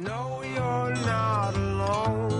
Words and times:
know 0.00 0.42
you're 0.42 0.94
not 1.04 1.54
alone. 1.54 2.30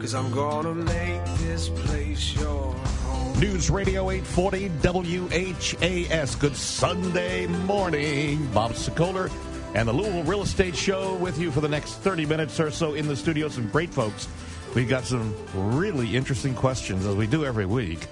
Cause 0.00 0.14
I'm 0.14 0.32
gonna 0.32 0.74
make 0.74 1.24
this 1.38 1.68
place 1.68 2.34
your 2.34 2.72
home. 2.72 3.40
News 3.40 3.70
Radio 3.70 4.10
840 4.10 4.68
WHAS. 4.68 6.34
Good 6.36 6.56
Sunday 6.56 7.46
morning. 7.46 8.46
Bob 8.52 8.72
Sokoler 8.72 9.30
and 9.74 9.88
the 9.88 9.92
Louisville 9.92 10.24
Real 10.24 10.42
Estate 10.42 10.76
Show 10.76 11.14
with 11.16 11.38
you 11.38 11.52
for 11.52 11.60
the 11.60 11.68
next 11.68 11.94
30 11.94 12.26
minutes 12.26 12.58
or 12.58 12.70
so 12.72 12.94
in 12.94 13.06
the 13.06 13.16
studio. 13.16 13.48
Some 13.48 13.68
great 13.68 13.90
folks. 13.90 14.26
We've 14.74 14.88
got 14.88 15.04
some 15.04 15.34
really 15.54 16.16
interesting 16.16 16.54
questions 16.54 17.06
as 17.06 17.14
we 17.14 17.28
do 17.28 17.44
every 17.44 17.66
week. 17.66 18.06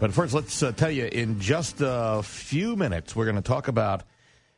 But 0.00 0.12
first, 0.12 0.34
let's 0.34 0.62
uh, 0.62 0.72
tell 0.72 0.90
you 0.90 1.06
in 1.06 1.40
just 1.40 1.76
a 1.80 2.22
few 2.22 2.76
minutes, 2.76 3.16
we're 3.16 3.24
going 3.24 3.36
to 3.36 3.42
talk 3.42 3.68
about 3.68 4.02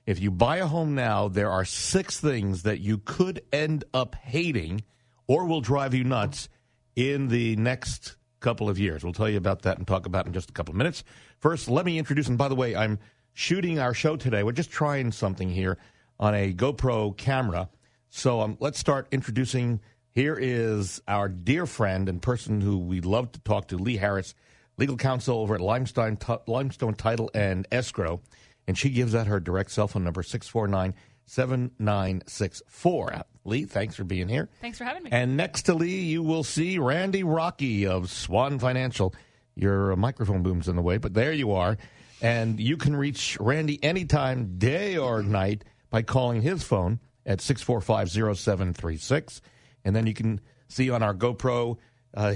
if 0.09 0.19
you 0.21 0.31
buy 0.31 0.57
a 0.57 0.67
home 0.67 0.95
now, 0.95 1.29
there 1.29 1.51
are 1.51 1.67
six 1.67 2.19
things 2.19 2.63
that 2.63 2.81
you 2.81 2.97
could 2.97 3.43
end 3.53 3.85
up 3.93 4.15
hating 4.15 4.83
or 5.27 5.45
will 5.45 5.61
drive 5.61 5.93
you 5.93 6.03
nuts 6.03 6.49
in 6.97 7.29
the 7.29 7.57
next 7.57 8.17
couple 8.41 8.71
of 8.71 8.79
years. 8.79 9.05
We'll 9.05 9.13
tell 9.13 9.29
you 9.29 9.37
about 9.37 9.63
that 9.63 9.77
and 9.77 9.87
talk 9.87 10.07
about 10.07 10.25
it 10.25 10.29
in 10.29 10.33
just 10.33 10.49
a 10.49 10.55
couple 10.55 10.73
of 10.73 10.79
minutes. 10.79 11.05
First, 11.41 11.69
let 11.69 11.85
me 11.85 11.99
introduce, 11.99 12.27
and 12.27 12.39
by 12.39 12.49
the 12.49 12.55
way, 12.55 12.75
I'm 12.75 12.99
shooting 13.35 13.79
our 13.79 13.93
show 13.93 14.17
today. 14.17 14.43
We're 14.43 14.53
just 14.53 14.71
trying 14.71 15.13
something 15.13 15.51
here 15.51 15.77
on 16.19 16.35
a 16.35 16.55
GoPro 16.55 17.15
camera. 17.15 17.69
So 18.09 18.41
um, 18.41 18.57
let's 18.61 18.79
start 18.79 19.09
introducing. 19.13 19.79
Here 20.15 20.39
is 20.41 21.03
our 21.07 21.29
dear 21.29 21.67
friend 21.67 22.09
and 22.09 22.23
person 22.23 22.63
who 22.63 22.79
we 22.79 23.03
love 23.03 23.31
to 23.33 23.41
talk 23.41 23.69
to, 23.69 23.77
Lee 23.77 23.99
Harris, 23.99 24.35
legal 24.79 24.97
counsel 24.97 25.41
over 25.41 25.55
at 25.55 25.61
Limestone, 25.61 26.17
T- 26.17 26.35
Limestone 26.47 26.95
Title 26.95 27.31
and 27.35 27.67
Escrow. 27.71 28.23
And 28.69 28.79
she 28.79 28.91
gives 28.91 29.15
out 29.15 29.27
her 29.27 29.41
direct 29.41 29.73
cell 29.73 29.89
phone 29.89 30.05
number, 30.05 30.23
649 30.23 30.95
7964. 31.25 33.23
Lee, 33.45 33.65
thanks 33.65 33.97
for 33.97 34.05
being 34.05 34.29
here. 34.29 34.49
Thanks 34.61 34.79
for 34.79 34.85
having 34.85 35.03
me. 35.03 35.11
And 35.11 35.37
next 35.37 35.63
to 35.63 35.75
Lee, 35.75 36.03
you 36.03 36.23
will 36.23 36.45
see 36.45 36.79
Randy 36.79 37.23
Rocky 37.23 37.87
of 37.87 38.11
Swan 38.11 38.59
Financial. 38.59 39.15
Your 39.55 39.97
microphone 39.97 40.43
boom's 40.43 40.69
in 40.69 40.77
the 40.77 40.83
way, 40.83 40.99
but 40.99 41.15
there 41.15 41.33
you 41.33 41.53
are. 41.53 41.79
And 42.21 42.61
you 42.61 42.77
can 42.77 42.95
reach 42.95 43.39
Randy 43.41 43.83
anytime, 43.83 44.59
day 44.59 44.97
or 44.97 45.23
night, 45.23 45.65
by 45.91 46.03
calling 46.03 46.43
his 46.43 46.63
phone 46.63 47.01
at 47.25 47.39
6450736. 47.39 49.41
And 49.85 49.97
then 49.97 50.07
you 50.07 50.15
can 50.15 50.41
see 50.69 50.91
on 50.91 51.03
our 51.03 51.15
GoPro 51.15 51.79
uh, 52.15 52.35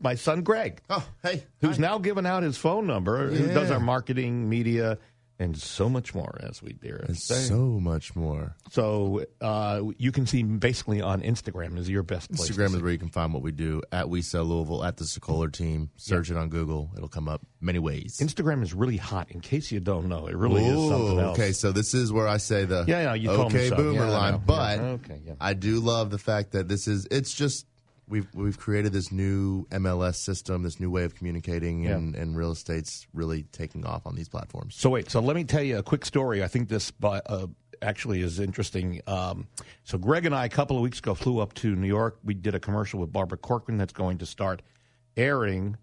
my 0.00 0.14
son 0.14 0.42
Greg. 0.42 0.80
Oh, 0.88 1.06
hey. 1.22 1.44
Who's 1.60 1.76
Hi. 1.76 1.82
now 1.82 1.98
given 1.98 2.26
out 2.26 2.42
his 2.42 2.56
phone 2.56 2.86
number, 2.86 3.30
who 3.30 3.48
does 3.48 3.70
our 3.70 3.80
marketing, 3.80 4.48
media, 4.48 4.98
and 5.40 5.56
so 5.58 5.88
much 5.88 6.14
more, 6.14 6.38
as 6.42 6.62
we 6.62 6.74
dare 6.74 7.04
And 7.08 7.16
say. 7.16 7.34
so 7.34 7.56
much 7.80 8.14
more. 8.14 8.54
So 8.70 9.24
uh, 9.40 9.82
you 9.98 10.12
can 10.12 10.26
see 10.26 10.42
basically 10.42 11.00
on 11.00 11.22
Instagram 11.22 11.78
is 11.78 11.88
your 11.88 12.02
best 12.02 12.30
place. 12.30 12.50
Instagram 12.50 12.74
is 12.76 12.82
where 12.82 12.92
you 12.92 12.98
can 12.98 13.08
find 13.08 13.32
what 13.32 13.42
we 13.42 13.50
do 13.50 13.82
at 13.90 14.08
We 14.08 14.22
Sell 14.22 14.44
Louisville 14.44 14.84
at 14.84 14.98
the 14.98 15.04
Sokoler 15.04 15.50
team. 15.52 15.90
Search 15.96 16.30
it 16.30 16.36
on 16.36 16.50
Google; 16.50 16.90
it'll 16.96 17.08
come 17.08 17.26
up 17.28 17.40
many 17.60 17.78
ways. 17.78 18.18
Instagram 18.20 18.62
is 18.62 18.74
really 18.74 18.98
hot. 18.98 19.30
In 19.30 19.40
case 19.40 19.72
you 19.72 19.80
don't 19.80 20.08
know, 20.08 20.26
it 20.26 20.36
really 20.36 20.64
is 20.64 20.88
something 20.88 21.18
else. 21.18 21.38
Okay, 21.38 21.52
so 21.52 21.72
this 21.72 21.94
is 21.94 22.12
where 22.12 22.28
I 22.28 22.36
say 22.36 22.66
the 22.66 22.84
Yeah, 22.86 23.02
yeah, 23.02 23.14
you 23.14 23.30
okay 23.30 23.70
boomer 23.70 24.04
Yeah, 24.06 24.10
line, 24.10 24.42
but 24.44 24.78
okay. 24.78 25.20
I 25.40 25.54
do 25.54 25.80
love 25.80 26.10
the 26.10 26.18
fact 26.18 26.52
that 26.52 26.68
this 26.68 26.86
is 26.86 27.06
it's 27.10 27.32
just 27.34 27.66
we've 28.10 28.26
we've 28.34 28.58
created 28.58 28.92
this 28.92 29.10
new 29.10 29.64
MLS 29.70 30.16
system, 30.16 30.62
this 30.62 30.78
new 30.80 30.90
way 30.90 31.04
of 31.04 31.14
communicating, 31.14 31.84
Yeah. 31.84 31.92
and, 31.92 32.14
and 32.14 32.36
real 32.36 32.50
estate's 32.50 33.06
really 33.14 33.44
taking 33.44 33.86
off 33.86 34.06
on 34.06 34.14
these 34.16 34.28
platforms. 34.28 34.74
So 34.74 34.90
wait, 34.90 35.10
so 35.10 35.20
let 35.20 35.36
me 35.36 35.44
tell 35.44 35.62
you 35.62 35.78
a 35.78 35.82
quick 35.82 36.04
story. 36.04 36.42
I 36.44 36.48
think 36.48 36.68
this 36.68 36.92
uh, 37.02 37.46
actually 37.80 38.20
is 38.20 38.38
interesting. 38.40 39.00
Um, 39.06 39.46
so 39.84 39.96
Greg 39.96 40.26
and 40.26 40.34
I 40.34 40.44
a 40.44 40.48
couple 40.50 40.76
of 40.76 40.82
weeks 40.82 40.98
ago 40.98 41.14
flew 41.14 41.38
up 41.38 41.54
to 41.54 41.74
New 41.74 41.86
York. 41.88 42.18
We 42.24 42.34
did 42.34 42.54
a 42.54 42.60
commercial 42.60 43.00
with 43.00 43.12
Barbara 43.12 43.38
Corcoran 43.38 43.78
that's 43.78 43.92
going 43.94 44.18
to 44.18 44.26
start 44.26 44.60
airing 45.16 45.76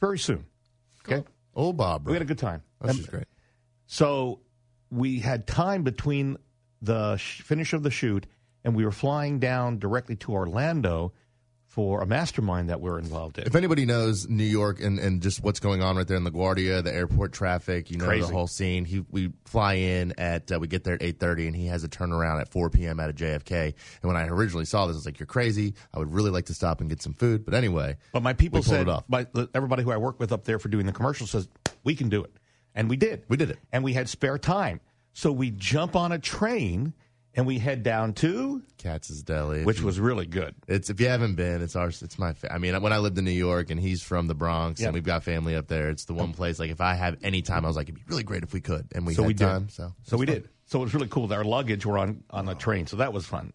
very 0.00 0.18
soon. 0.18 0.44
Okay, 1.06 1.22
Oh, 1.54 1.72
Bob, 1.72 2.06
we 2.06 2.14
had 2.14 2.22
a 2.22 2.24
good 2.24 2.38
time. 2.38 2.62
Oh, 2.80 2.90
she's 2.92 3.06
great. 3.06 3.26
So 3.86 4.40
we 4.90 5.20
had 5.20 5.46
time 5.46 5.82
between 5.82 6.36
the 6.82 7.16
sh- 7.16 7.42
finish 7.42 7.72
of 7.72 7.82
the 7.82 7.90
shoot 7.90 8.26
and 8.64 8.74
we 8.74 8.84
were 8.84 8.90
flying 8.90 9.38
down 9.38 9.78
directly 9.78 10.16
to 10.16 10.32
Orlando 10.32 11.12
for 11.74 12.02
a 12.02 12.06
mastermind 12.06 12.68
that 12.70 12.80
we're 12.80 13.00
involved 13.00 13.36
in. 13.36 13.44
If 13.48 13.56
anybody 13.56 13.84
knows 13.84 14.28
New 14.28 14.44
York 14.44 14.80
and, 14.80 15.00
and 15.00 15.20
just 15.20 15.42
what's 15.42 15.58
going 15.58 15.82
on 15.82 15.96
right 15.96 16.06
there 16.06 16.16
in 16.16 16.24
LaGuardia, 16.24 16.84
the 16.84 16.94
airport 16.94 17.32
traffic, 17.32 17.90
you 17.90 17.98
know 17.98 18.04
Crazy. 18.06 18.28
the 18.28 18.32
whole 18.32 18.46
scene. 18.46 18.84
He 18.84 19.04
we 19.10 19.32
fly 19.44 19.74
in 19.74 20.14
at 20.16 20.52
uh, 20.52 20.60
we 20.60 20.68
get 20.68 20.84
there 20.84 20.94
at 20.94 21.02
eight 21.02 21.18
thirty, 21.18 21.48
and 21.48 21.56
he 21.56 21.66
has 21.66 21.82
a 21.82 21.88
turnaround 21.88 22.40
at 22.40 22.48
four 22.48 22.70
p.m. 22.70 23.00
at 23.00 23.10
a 23.10 23.12
JFK. 23.12 23.64
And 23.64 23.74
when 24.08 24.16
I 24.16 24.28
originally 24.28 24.66
saw 24.66 24.86
this, 24.86 24.94
I 24.94 24.98
was 24.98 25.06
like, 25.06 25.18
"You're 25.18 25.26
crazy! 25.26 25.74
I 25.92 25.98
would 25.98 26.14
really 26.14 26.30
like 26.30 26.44
to 26.46 26.54
stop 26.54 26.80
and 26.80 26.88
get 26.88 27.02
some 27.02 27.14
food." 27.14 27.44
But 27.44 27.54
anyway, 27.54 27.96
But 28.12 28.22
my 28.22 28.34
people 28.34 28.60
we 28.60 28.62
said, 28.62 28.82
it 28.82 28.88
off. 28.88 29.02
my, 29.08 29.26
everybody 29.52 29.82
who 29.82 29.90
I 29.90 29.96
work 29.96 30.20
with 30.20 30.30
up 30.30 30.44
there 30.44 30.60
for 30.60 30.68
doing 30.68 30.86
the 30.86 30.92
commercial 30.92 31.26
says, 31.26 31.48
we 31.82 31.96
can 31.96 32.08
do 32.08 32.22
it. 32.22 32.32
And 32.76 32.88
we 32.88 32.96
did. 32.96 33.24
We 33.28 33.36
did 33.36 33.50
it. 33.50 33.58
And 33.72 33.82
we 33.82 33.94
had 33.94 34.08
spare 34.08 34.38
time. 34.38 34.80
So 35.12 35.32
we 35.32 35.50
jump 35.50 35.96
on 35.96 36.12
a 36.12 36.20
train 36.20 36.92
and 37.36 37.46
we 37.46 37.58
head 37.58 37.82
down 37.82 38.12
to, 38.14 38.62
Katz's 38.78 39.22
Deli, 39.22 39.64
which 39.64 39.80
was 39.82 39.98
really 39.98 40.26
good. 40.26 40.54
It's 40.68 40.90
if 40.90 41.00
you 41.00 41.08
haven't 41.08 41.34
been, 41.34 41.62
it's 41.62 41.74
ours. 41.76 42.02
It's 42.02 42.18
my. 42.18 42.32
Fa- 42.32 42.52
I 42.52 42.58
mean, 42.58 42.80
when 42.82 42.92
I 42.92 42.98
lived 42.98 43.18
in 43.18 43.24
New 43.24 43.30
York 43.32 43.70
and 43.70 43.80
he's 43.80 44.02
from 44.02 44.26
the 44.26 44.34
Bronx 44.34 44.80
Yeah. 44.80 44.86
and 44.88 44.94
we've 44.94 45.04
got 45.04 45.24
family 45.24 45.56
up 45.56 45.66
there, 45.68 45.90
it's 45.90 46.04
the 46.04 46.14
one 46.14 46.32
place. 46.32 46.58
Like 46.58 46.70
if 46.70 46.80
I 46.80 46.94
have 46.94 47.16
any 47.22 47.42
time, 47.42 47.64
I 47.64 47.68
was 47.68 47.76
like, 47.76 47.88
it'd 47.88 47.94
be 47.96 48.02
really 48.08 48.22
great 48.24 48.42
if 48.42 48.52
we 48.52 48.60
could, 48.60 48.88
and 48.94 49.06
we 49.06 49.14
so 49.14 49.22
had 49.22 49.26
we 49.28 49.34
time. 49.34 49.62
did. 49.64 49.72
So 49.72 49.92
so 50.04 50.16
we 50.16 50.26
did. 50.26 50.48
So 50.66 50.78
it 50.80 50.82
was 50.84 50.94
really 50.94 51.08
cool. 51.08 51.32
Our 51.32 51.44
luggage 51.44 51.84
were 51.84 51.98
on 51.98 52.24
on 52.30 52.46
the 52.46 52.54
train, 52.54 52.86
so 52.86 52.96
that 52.98 53.12
was 53.12 53.26
fun. 53.26 53.52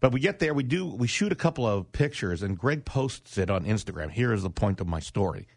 But 0.00 0.12
we 0.12 0.20
get 0.20 0.38
there, 0.38 0.54
we 0.54 0.62
do 0.62 0.86
we 0.86 1.08
shoot 1.08 1.32
a 1.32 1.36
couple 1.36 1.66
of 1.66 1.90
pictures, 1.92 2.42
and 2.42 2.56
Greg 2.56 2.84
posts 2.84 3.36
it 3.36 3.50
on 3.50 3.64
Instagram. 3.64 4.10
Here 4.10 4.32
is 4.32 4.42
the 4.42 4.50
point 4.50 4.80
of 4.80 4.86
my 4.86 5.00
story. 5.00 5.48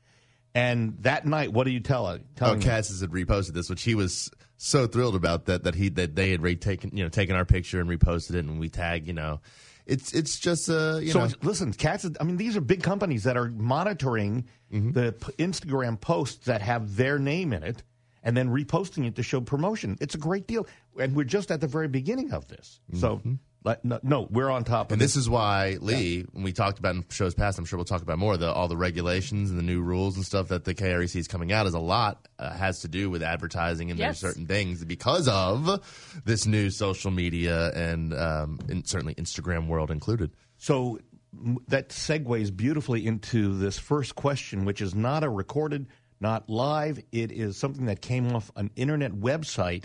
And 0.54 0.98
that 1.04 1.26
night, 1.26 1.54
what 1.54 1.64
do 1.64 1.72
you 1.72 1.80
tell? 1.80 2.18
Tell 2.36 2.50
Oh, 2.50 2.54
him- 2.56 2.62
Katz 2.62 3.00
had 3.00 3.10
reposted 3.12 3.54
this, 3.54 3.70
which 3.70 3.84
he 3.84 3.96
was 3.96 4.30
so 4.64 4.86
thrilled 4.88 5.16
about 5.16 5.46
that 5.46 5.64
that 5.64 5.76
he 5.76 5.90
that 5.90 6.16
they 6.16 6.32
had 6.32 6.42
re- 6.42 6.56
taken 6.56 6.96
you 6.96 7.04
know 7.04 7.10
taken 7.10 7.36
our 7.36 7.46
picture 7.46 7.80
and 7.80 7.90
reposted 7.90 8.36
it, 8.36 8.46
and 8.46 8.60
we 8.60 8.70
tag 8.70 9.08
you 9.08 9.14
know, 9.14 9.42
it's 9.86 10.14
it's 10.14 10.38
just 10.40 10.70
uh 10.70 10.98
you 11.02 11.12
so 11.12 11.26
know 11.26 11.32
listen, 11.42 11.74
Katz. 11.74 12.06
I 12.20 12.24
mean, 12.24 12.38
these 12.38 12.56
are 12.56 12.62
big 12.62 12.84
companies 12.84 13.24
that 13.24 13.38
are 13.38 13.50
monitoring 13.50 14.46
Mm-hmm. 14.72 14.92
the 14.92 15.12
p- 15.12 15.34
Instagram 15.44 16.00
posts 16.00 16.46
that 16.46 16.62
have 16.62 16.96
their 16.96 17.20
name 17.20 17.52
in 17.52 17.62
it, 17.62 17.84
and 18.24 18.38
then 18.38 18.48
reposting 18.48 19.06
it 19.06 19.16
to 19.18 19.24
show 19.24 19.42
promotion. 19.42 19.98
It's 20.00 20.16
a 20.16 20.18
great 20.18 20.48
deal, 20.48 20.66
and 20.98 21.14
we're 21.14 21.26
just 21.26 21.52
at 21.52 21.60
the 21.60 21.68
very 21.68 21.90
beginning 21.90 22.32
of 22.32 22.48
this. 22.48 22.80
So, 22.94 23.20
like, 23.26 23.36
no, 23.84 24.00
no, 24.02 24.28
we're 24.32 24.50
on 24.50 24.64
top 24.64 24.88
of 24.88 24.94
and 24.94 25.02
this. 25.02 25.14
this 25.14 25.22
is 25.24 25.30
why 25.30 25.78
Lee, 25.82 26.26
when 26.32 26.44
we 26.44 26.52
talked 26.52 26.80
about 26.80 26.96
in 26.96 27.06
shows 27.10 27.34
past, 27.36 27.60
I'm 27.60 27.66
sure 27.66 27.78
we'll 27.78 27.86
talk 27.86 28.02
about 28.02 28.18
more 28.18 28.36
the 28.38 28.52
all 28.52 28.68
the 28.68 28.76
regulations 28.78 29.50
and 29.52 29.60
the 29.60 29.64
new 29.64 29.82
rules 29.82 30.16
and 30.16 30.26
stuff 30.26 30.48
that 30.48 30.64
the 30.66 30.74
KREC 30.74 31.16
is 31.16 31.28
coming 31.28 31.52
out 31.52 31.68
is 31.68 31.74
a 31.76 31.80
lot 31.80 32.28
uh, 32.40 32.52
has 32.54 32.80
to 32.80 32.88
do 32.88 33.10
with 33.10 33.22
advertising 33.22 33.92
and 33.92 34.00
Yes. 34.00 34.20
there's 34.22 34.32
certain 34.34 34.48
things 34.48 34.84
because 34.84 35.28
of 35.28 35.80
this 36.26 36.46
new 36.48 36.70
social 36.72 37.12
media 37.12 37.70
and 37.74 38.14
um, 38.16 38.60
and 38.68 38.88
certainly 38.88 39.14
Instagram 39.16 39.68
world 39.68 39.92
included. 39.92 40.32
So 40.58 41.00
m- 41.34 41.58
that 41.68 41.90
segues 41.90 42.56
beautifully 42.56 43.06
into 43.06 43.58
this 43.60 43.78
first 43.78 44.16
question, 44.16 44.66
which 44.66 44.82
is 44.82 44.96
not 44.96 45.24
a 45.24 45.30
recorded, 45.30 45.86
not 46.20 46.50
live. 46.50 47.00
It 47.12 47.32
is 47.32 47.58
something 47.58 47.86
that 47.86 48.02
came 48.02 48.36
off 48.36 48.52
an 48.56 48.72
internet 48.76 49.12
website, 49.12 49.84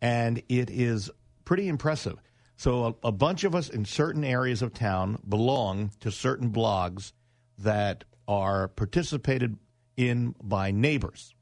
and 0.00 0.38
it 0.48 0.70
is 0.70 1.10
pretty 1.44 1.68
impressive. 1.68 2.16
So 2.60 2.98
a, 3.02 3.08
a 3.08 3.12
bunch 3.12 3.44
of 3.44 3.54
us 3.54 3.68
in 3.70 3.84
certain 3.84 4.24
areas 4.24 4.60
of 4.60 4.74
town 4.74 5.18
belong 5.26 5.92
to 6.00 6.10
certain 6.10 6.50
blogs 6.50 7.12
that 7.58 8.04
are 8.28 8.68
participated 8.68 9.56
in 9.96 10.34
by 10.42 10.70
neighbors. 10.70 11.34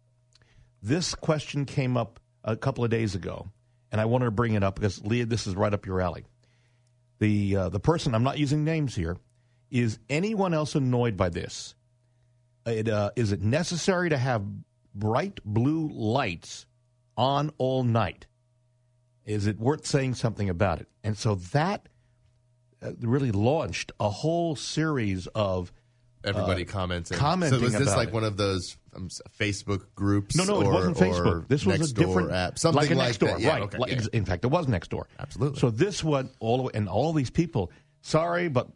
This 0.81 1.15
question 1.15 1.65
came 1.65 1.97
up 1.97 2.21
a 2.45 2.56
couple 2.56 2.84
of 2.84 2.91
days 2.91 3.15
ago, 3.15 3.51
and 3.91 4.01
I 4.01 4.05
wanted 4.05 4.27
to 4.27 4.31
bring 4.31 4.55
it 4.55 4.62
up 4.62 4.77
because 4.77 5.05
Leah, 5.05 5.27
this 5.27 5.47
is 5.47 5.56
right 5.56 5.75
up 5.75 5.87
your 5.87 6.01
alley 6.01 6.25
the 7.19 7.56
uh, 7.56 7.69
the 7.69 7.81
person 7.81 8.14
I'm 8.14 8.23
not 8.23 8.38
using 8.38 8.64
names 8.64 8.94
here 8.94 9.17
is 9.71 9.99
anyone 10.09 10.55
else 10.55 10.75
annoyed 10.75 11.17
by 11.17 11.29
this? 11.29 11.75
It, 12.64 12.88
uh, 12.88 13.11
is 13.17 13.32
it 13.32 13.43
necessary 13.43 14.11
to 14.11 14.17
have 14.17 14.44
bright 14.94 15.41
blue 15.44 15.88
lights 15.88 16.67
on 17.17 17.50
all 17.59 17.82
night? 17.82 18.27
Is 19.28 19.46
it 19.46 19.58
worth 19.60 19.86
saying 19.86 20.14
something 20.14 20.48
about 20.48 20.80
it? 20.80 20.88
And 21.04 21.16
so 21.16 21.34
that 21.52 21.88
uh, 22.82 22.92
really 23.00 23.30
launched 23.30 23.92
a 24.00 24.08
whole 24.08 24.56
series 24.56 25.26
of 25.28 25.70
Everybody 26.25 26.64
commenting. 26.64 27.16
commenting 27.16 27.58
So 27.60 27.64
was 27.64 27.75
this 27.75 27.94
like 27.94 28.08
it. 28.08 28.14
one 28.14 28.25
of 28.25 28.36
those 28.36 28.76
um, 28.96 29.08
Facebook 29.38 29.84
groups? 29.94 30.34
no, 30.34 30.44
no, 30.44 30.60
it 30.62 30.66
wasn't 30.66 30.96
Facebook. 30.96 31.46
This 31.46 31.64
was 31.66 31.76
a 31.76 31.84
Nextdoor 31.94 31.96
different 31.96 32.32
app, 32.32 32.58
something 32.58 32.80
like 32.82 32.90
a 32.90 32.94
like 32.94 33.12
Nextdoor, 33.14 33.28
that. 33.32 33.40
Yeah, 33.40 33.48
right? 33.50 33.62
okay, 33.62 33.78
Like- 33.78 33.90
yeah. 33.92 34.06
In 34.14 34.25
fact, 34.25 34.44
it 34.44 34.48
was 34.48 34.66
Nextdoor. 34.66 35.04
Absolutely. 35.19 35.60
So 35.60 35.70
this 35.70 36.02
went 36.02 36.32
all 36.40 36.56
the 36.56 36.62
way, 36.64 36.70
and 36.75 36.88
all 36.88 37.12
these 37.12 37.30
people. 37.30 37.70
Sorry, 38.00 38.48
but 38.48 38.69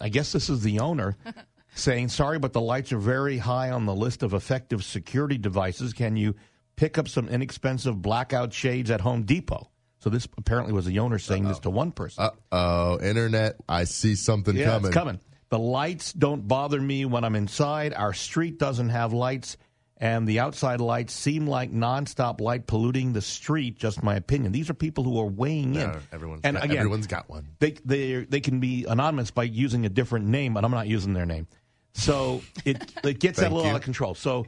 I 0.00 0.08
guess 0.10 0.32
this 0.32 0.50
is 0.50 0.62
the 0.62 0.80
owner 0.80 1.16
saying 1.74 2.08
sorry, 2.08 2.38
but 2.38 2.52
the 2.52 2.60
lights 2.60 2.92
are 2.92 2.98
very 2.98 3.38
high 3.38 3.70
on 3.70 3.86
the 3.86 3.94
list 3.94 4.22
of 4.22 4.34
effective 4.34 4.84
security 4.84 5.38
devices. 5.38 5.92
Can 5.94 6.16
you 6.16 6.34
pick 6.76 6.98
up 6.98 7.08
some 7.08 7.28
inexpensive 7.28 8.02
blackout 8.02 8.52
shades 8.52 8.90
at 8.90 9.00
Home 9.00 9.22
Depot? 9.22 9.70
So 10.04 10.10
this 10.10 10.28
apparently 10.36 10.74
was 10.74 10.84
the 10.84 10.98
owner 10.98 11.18
saying 11.18 11.48
this 11.48 11.60
to 11.60 11.70
one 11.70 11.90
person. 11.90 12.24
Uh 12.24 12.30
oh, 12.52 13.00
internet! 13.00 13.56
I 13.66 13.84
see 13.84 14.16
something 14.16 14.54
yeah, 14.54 14.66
coming. 14.66 14.88
it's 14.88 14.94
coming. 14.94 15.20
The 15.48 15.58
lights 15.58 16.12
don't 16.12 16.46
bother 16.46 16.78
me 16.78 17.06
when 17.06 17.24
I'm 17.24 17.34
inside. 17.34 17.94
Our 17.94 18.12
street 18.12 18.58
doesn't 18.58 18.90
have 18.90 19.14
lights, 19.14 19.56
and 19.96 20.28
the 20.28 20.40
outside 20.40 20.82
lights 20.82 21.14
seem 21.14 21.46
like 21.46 21.72
nonstop 21.72 22.42
light 22.42 22.66
polluting 22.66 23.14
the 23.14 23.22
street. 23.22 23.78
Just 23.78 24.02
my 24.02 24.14
opinion. 24.14 24.52
These 24.52 24.68
are 24.68 24.74
people 24.74 25.04
who 25.04 25.18
are 25.18 25.26
weighing 25.26 25.74
in. 25.74 25.90
No, 25.90 25.98
everyone's 26.12 26.42
and 26.44 26.56
got, 26.56 26.64
again, 26.66 26.76
everyone's 26.76 27.06
got 27.06 27.30
one. 27.30 27.48
they 27.60 27.70
they 27.86 28.24
they 28.26 28.40
can 28.40 28.60
be 28.60 28.84
anonymous 28.84 29.30
by 29.30 29.44
using 29.44 29.86
a 29.86 29.88
different 29.88 30.26
name, 30.26 30.52
but 30.52 30.66
I'm 30.66 30.70
not 30.70 30.86
using 30.86 31.14
their 31.14 31.24
name. 31.24 31.46
So 31.94 32.42
it 32.66 32.92
it 33.02 33.20
gets 33.20 33.38
that 33.40 33.50
a 33.50 33.54
little 33.54 33.64
you. 33.64 33.70
out 33.70 33.76
of 33.76 33.82
control. 33.82 34.14
So 34.14 34.44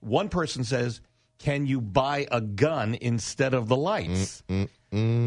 one 0.00 0.28
person 0.28 0.64
says, 0.64 1.00
"Can 1.38 1.66
you 1.66 1.80
buy 1.80 2.26
a 2.30 2.40
gun 2.40 2.96
instead 3.00 3.54
of 3.54 3.68
the 3.68 3.76
lights?" 3.76 4.42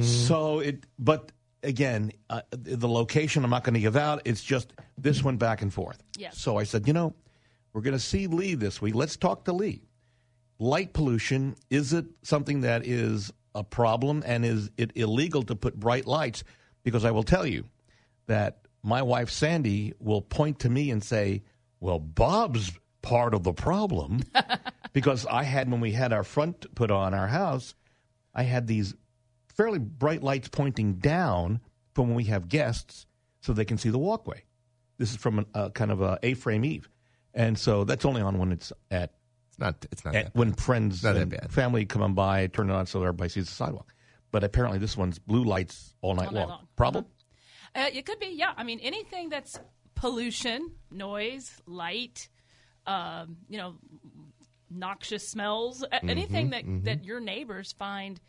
So 0.04 0.60
it, 0.60 0.86
but 0.98 1.32
again, 1.64 2.12
uh, 2.30 2.42
the 2.52 2.88
location 2.88 3.44
I'm 3.44 3.52
not 3.52 3.64
going 3.64 3.76
to 3.76 3.80
give 3.80 3.96
out. 3.96 4.22
It's 4.26 4.44
just 4.44 4.74
this 4.98 5.24
went 5.24 5.40
back 5.40 5.62
and 5.62 5.74
forth. 5.74 6.02
Yes. 6.18 6.38
So 6.38 6.58
I 6.58 6.64
said, 6.64 6.88
you 6.88 6.94
know, 6.94 7.14
we're 7.74 7.82
going 7.82 7.94
to 7.94 8.00
see 8.00 8.28
Lee 8.28 8.56
this 8.56 8.82
week. 8.82 8.96
Let's 8.96 9.18
talk 9.18 9.46
to 9.46 9.54
Lee. 9.54 9.84
Light 10.60 10.94
pollution 10.94 11.56
is 11.70 11.94
it 11.94 12.06
something 12.24 12.62
that 12.62 12.86
is 12.86 13.32
a 13.56 13.64
problem 13.64 14.24
and 14.26 14.46
is 14.46 14.70
it 14.78 14.92
illegal 14.96 15.44
to 15.44 15.56
put 15.56 15.80
bright 15.80 16.06
lights? 16.06 16.44
Because 16.84 17.06
I 17.06 17.12
will 17.12 17.24
tell 17.24 17.46
you 17.46 17.66
that 18.28 18.60
my 18.84 19.02
wife 19.02 19.30
Sandy 19.30 19.94
will 20.00 20.22
point 20.22 20.60
to 20.60 20.70
me 20.70 20.90
and 20.92 21.04
say, 21.04 21.44
"Well, 21.80 22.00
Bob's 22.00 22.72
part 23.02 23.34
of 23.34 23.44
the 23.44 23.54
problem." 23.54 24.22
because 24.94 25.26
I 25.26 25.44
had 25.44 25.70
when 25.72 25.82
we 25.82 25.92
had 25.92 26.14
our 26.14 26.24
front 26.24 26.74
put 26.76 26.92
on 26.92 27.14
our 27.14 27.28
house, 27.28 27.74
I 28.34 28.44
had 28.44 28.68
these 28.68 28.94
fairly 29.56 29.80
bright 29.80 30.24
lights 30.24 30.48
pointing 30.50 30.96
down 30.96 31.60
from 31.94 32.08
when 32.08 32.16
we 32.16 32.26
have 32.26 32.48
guests 32.50 33.06
so 33.42 33.54
they 33.54 33.66
can 33.66 33.78
see 33.78 33.90
the 33.90 33.98
walkway. 34.00 34.44
This 34.98 35.12
is 35.12 35.18
from 35.18 35.40
a, 35.54 35.66
a 35.66 35.70
kind 35.72 35.92
of 35.92 36.02
a 36.02 36.20
A-frame 36.24 36.64
eave. 36.66 36.88
And 37.34 37.58
so 37.58 37.84
that's 37.84 38.06
only 38.06 38.22
on 38.22 38.38
when 38.38 38.52
it's 38.52 38.72
at, 38.92 39.14
It's 39.50 39.60
not. 39.60 39.86
It's 39.92 40.06
not. 40.06 40.16
at 40.16 40.26
that 40.26 40.36
when 40.36 40.54
friends 40.54 41.04
Not 41.04 41.14
that 41.14 41.22
and 41.24 41.32
bad. 41.32 41.52
family 41.52 41.86
come 41.86 42.02
on 42.02 42.14
by, 42.14 42.48
turn 42.48 42.70
it 42.70 42.74
on 42.74 42.86
so 42.86 43.00
everybody 43.02 43.30
sees 43.30 43.46
the 43.48 43.52
sidewalk. 43.54 43.94
But 44.32 44.44
apparently 44.44 44.80
this 44.80 44.96
one's 44.96 45.20
blue 45.20 45.44
lights 45.44 45.94
all 46.02 46.16
night 46.16 46.28
All 46.28 46.34
night 46.34 46.40
long. 46.42 46.50
long. 46.50 46.68
Problem? 46.76 47.06
Uh, 47.76 47.88
it 47.92 48.06
could 48.06 48.20
be, 48.20 48.28
yeah. 48.36 48.52
I 48.58 48.64
mean, 48.64 48.80
anything 48.80 49.30
that's 49.30 49.60
pollution, 49.96 50.72
noise, 50.92 51.52
light, 51.66 52.28
um, 52.86 53.38
you 53.50 53.58
know, 53.58 53.76
noxious 54.72 55.28
smells, 55.28 55.84
a- 55.84 56.04
anything 56.06 56.52
that, 56.52 56.64
that 56.86 57.04
your 57.06 57.20
neighbors 57.20 57.74
find 57.74 58.20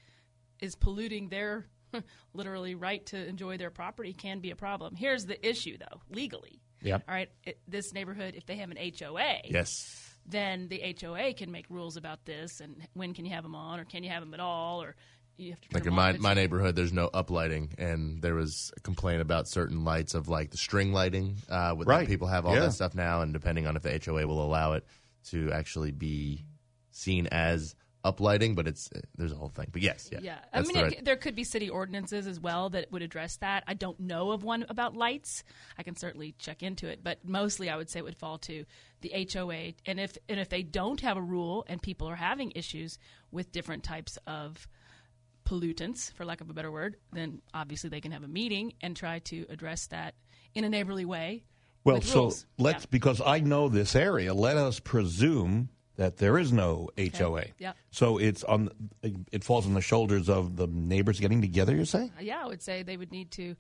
is 0.61 0.75
polluting 0.75 1.29
their 1.29 1.67
literally 2.35 2.75
right 2.75 3.05
to 3.07 3.27
enjoy 3.29 3.57
their 3.59 3.71
property 3.71 4.13
can 4.13 4.41
be 4.41 4.51
a 4.51 4.57
problem. 4.57 4.95
Here's 4.97 5.27
the 5.27 5.47
issue, 5.47 5.77
though, 5.79 6.01
legally. 6.11 6.61
Yep. 6.83 7.05
All 7.09 7.15
right, 7.15 7.29
it, 7.45 7.59
this 7.69 7.93
neighborhood, 7.93 8.35
if 8.37 8.47
they 8.47 8.57
have 8.57 8.71
an 8.71 8.77
HOA, 8.77 9.43
Yes. 9.45 10.15
then 10.27 10.69
the 10.69 10.97
HOA 11.01 11.35
can 11.35 11.51
make 11.53 11.67
rules 11.69 11.97
about 11.97 12.25
this 12.25 12.61
and 12.61 12.77
when 12.95 13.15
can 13.15 13.25
you 13.25 13.33
have 13.33 13.43
them 13.45 13.55
on 13.55 13.79
or 13.79 13.85
can 13.85 14.03
you 14.03 14.11
have 14.11 14.23
them 14.23 14.35
at 14.35 14.41
all 14.41 14.83
or 14.83 14.97
you 15.37 15.51
have 15.51 15.61
to 15.61 15.69
turn 15.69 15.81
Like 15.81 15.87
in 15.87 15.95
my 15.95 16.11
off. 16.13 16.19
my 16.19 16.35
neighborhood, 16.35 16.77
there's 16.77 16.93
no 16.93 17.09
uplighting, 17.09 17.71
and 17.79 18.21
there 18.21 18.35
was 18.35 18.71
a 18.77 18.81
complaint 18.81 19.23
about 19.23 19.49
certain 19.49 19.83
lights 19.85 20.15
of 20.15 20.29
like 20.29 20.51
the 20.51 20.57
string 20.59 20.93
lighting. 20.93 21.37
Uh, 21.49 21.75
with 21.77 21.89
Right. 21.89 22.07
people 22.07 22.29
have 22.29 22.45
all 22.47 22.55
Yeah. 22.55 22.61
that 22.61 22.73
stuff 22.73 22.95
now, 22.95 23.23
and 23.23 23.33
depending 23.33 23.67
on 23.67 23.75
if 23.77 23.83
the 23.83 23.91
HOA 24.05 24.27
will 24.27 24.45
allow 24.45 24.73
it 24.75 24.85
to 25.31 25.51
actually 25.53 25.93
be 25.93 26.45
seen 26.91 27.27
as 27.29 27.75
uplighting, 28.05 28.57
but 28.57 28.67
it's 28.67 28.91
there's 29.17 29.31
a 29.31 29.37
whole 29.37 29.49
thing. 29.49 29.69
But 29.73 29.81
yes, 29.81 30.09
yeah, 30.11 30.19
Yeah, 30.23 30.39
I 30.53 30.63
mean, 30.63 30.73
the 30.75 30.83
right- 30.83 30.93
c- 30.95 31.01
there 31.03 31.17
could 31.17 31.37
be 31.37 31.45
city 31.45 31.71
ordinances 31.71 32.27
as 32.27 32.41
well 32.41 32.69
that 32.71 32.91
would 32.91 33.01
address 33.03 33.37
that. 33.37 33.63
I 33.69 33.75
don't 33.75 34.01
know 34.01 34.33
of 34.33 34.43
one 34.43 34.67
about 34.69 34.97
lights. 34.97 35.45
I 35.79 35.85
can 35.85 35.95
certainly 35.95 36.35
check 36.39 36.65
into 36.65 36.89
it, 36.89 37.05
but 37.05 37.25
mostly 37.25 37.71
I 37.71 37.77
would 37.77 37.89
say 37.89 38.01
it 38.01 38.05
would 38.05 38.17
fall 38.17 38.39
to 38.39 38.65
the 39.03 39.13
HOA. 39.33 39.75
And 39.87 40.01
if 40.01 40.19
and 40.29 40.41
if 40.41 40.49
they 40.49 40.65
don't 40.65 41.01
have 41.03 41.17
a 41.17 41.23
rule 41.23 41.65
and 41.69 41.81
people 41.81 42.09
are 42.09 42.17
having 42.17 42.51
issues 42.57 42.99
with 43.31 43.53
different 43.53 43.85
types 43.85 44.19
of 44.27 44.67
pollutants, 45.45 46.13
for 46.13 46.25
lack 46.25 46.41
of 46.41 46.51
a 46.51 46.53
better 46.55 46.71
word, 46.71 46.97
then 47.13 47.41
obviously 47.55 47.91
they 47.91 48.01
can 48.01 48.13
have 48.13 48.23
a 48.23 48.29
meeting 48.29 48.75
and 48.81 48.97
try 48.97 49.19
to 49.21 49.47
address 49.49 49.87
that 49.89 50.15
in 50.55 50.65
a 50.65 50.69
neighborly 50.69 51.05
way. 51.05 51.45
Well, 51.85 52.01
so 52.01 52.21
rules. 52.21 52.47
let's 52.59 52.85
Yeah. 52.85 52.89
because 52.91 53.21
I 53.21 53.41
know 53.41 53.69
this 53.69 53.97
area. 53.97 54.35
Let 54.35 54.57
us 54.57 54.79
presume 54.81 55.69
that 55.97 56.17
there 56.17 56.39
is 56.39 56.53
no 56.53 56.89
HOA. 56.97 57.47
Yep. 57.59 57.77
So 57.91 58.19
it's 58.19 58.45
on. 58.45 58.71
It 59.03 59.45
falls 59.45 59.67
on 59.67 59.75
the 59.75 59.81
shoulders 59.81 60.29
of 60.29 60.57
the 60.57 60.67
neighbors 60.67 61.21
getting 61.21 61.41
together. 61.41 61.77
You 61.77 61.85
say? 61.85 62.11
yeah, 62.21 62.43
I 62.43 62.47
would 62.47 62.63
say 62.63 62.83
they 62.83 62.97
would 62.97 63.13
need 63.13 63.31
to. 63.33 63.57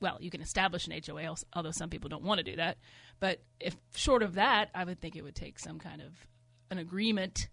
Well, 0.00 0.18
you 0.20 0.30
can 0.30 0.42
establish 0.42 0.86
an 0.86 0.92
HOA, 1.06 1.34
although 1.54 1.70
some 1.70 1.88
people 1.88 2.08
don't 2.08 2.22
want 2.22 2.38
to 2.38 2.44
do 2.44 2.56
that. 2.56 2.76
But 3.18 3.42
if 3.58 3.74
short 3.94 4.22
of 4.22 4.34
that, 4.34 4.70
I 4.74 4.84
would 4.84 5.00
think 5.00 5.16
it 5.16 5.22
would 5.22 5.34
take 5.34 5.58
some 5.58 5.78
kind 5.78 6.02
of 6.02 6.12
an 6.70 6.78
agreement. 6.78 7.48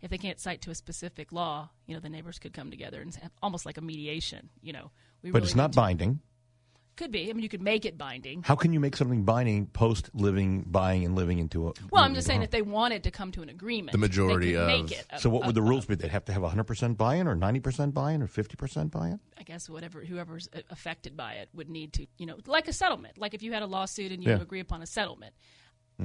If 0.00 0.08
they 0.10 0.18
can't 0.18 0.40
cite 0.40 0.62
to 0.62 0.70
a 0.70 0.74
specific 0.74 1.30
law, 1.30 1.68
you 1.86 1.94
know, 1.94 2.00
the 2.00 2.08
neighbors 2.08 2.38
could 2.38 2.54
come 2.54 2.70
together 2.70 3.02
and 3.02 3.14
have 3.16 3.32
almost 3.42 3.66
like 3.66 3.76
a 3.76 3.82
mediation. 3.82 4.48
You 4.62 4.72
know, 4.72 4.90
we 5.22 5.30
But 5.30 5.38
really 5.38 5.48
it's 5.48 5.56
not 5.56 5.74
binding. 5.74 6.20
Could 7.00 7.12
be. 7.12 7.30
I 7.30 7.32
mean, 7.32 7.42
you 7.42 7.48
could 7.48 7.62
make 7.62 7.86
it 7.86 7.96
binding. 7.96 8.42
How 8.42 8.54
can 8.54 8.74
you 8.74 8.78
make 8.78 8.94
something 8.94 9.22
binding 9.24 9.68
post 9.68 10.10
living, 10.12 10.64
buying, 10.66 11.02
and 11.06 11.16
living 11.16 11.38
into 11.38 11.68
a? 11.68 11.72
Well, 11.90 12.04
I'm 12.04 12.12
just 12.14 12.26
saying 12.26 12.42
if 12.42 12.50
they 12.50 12.60
wanted 12.60 13.04
to 13.04 13.10
come 13.10 13.32
to 13.32 13.40
an 13.42 13.48
agreement, 13.48 13.92
The 13.92 13.98
majority 13.98 14.48
they 14.48 14.58
could 14.58 14.60
of- 14.60 14.66
make 14.82 14.92
it. 14.92 15.06
a- 15.08 15.18
So 15.18 15.30
what 15.30 15.46
would 15.46 15.54
the 15.54 15.62
a- 15.62 15.64
rules 15.64 15.86
be? 15.86 15.94
They'd 15.94 16.10
have 16.10 16.26
to 16.26 16.32
have 16.34 16.42
100% 16.42 16.98
buy-in, 16.98 17.26
or 17.26 17.34
90% 17.34 17.94
buy-in, 17.94 18.20
or 18.22 18.26
50% 18.26 18.90
buy-in. 18.90 19.18
I 19.38 19.44
guess 19.44 19.70
whatever 19.70 20.04
whoever's 20.04 20.50
affected 20.68 21.16
by 21.16 21.32
it 21.36 21.48
would 21.54 21.70
need 21.70 21.94
to, 21.94 22.06
you 22.18 22.26
know, 22.26 22.36
like 22.46 22.68
a 22.68 22.72
settlement. 22.74 23.16
Like 23.16 23.32
if 23.32 23.42
you 23.42 23.52
had 23.54 23.62
a 23.62 23.66
lawsuit 23.66 24.12
and 24.12 24.22
you 24.22 24.28
Yeah. 24.28 24.36
Mm. 24.36 24.42
agree 24.42 24.60
upon 24.60 24.82
a 24.82 24.86
settlement. 24.86 25.32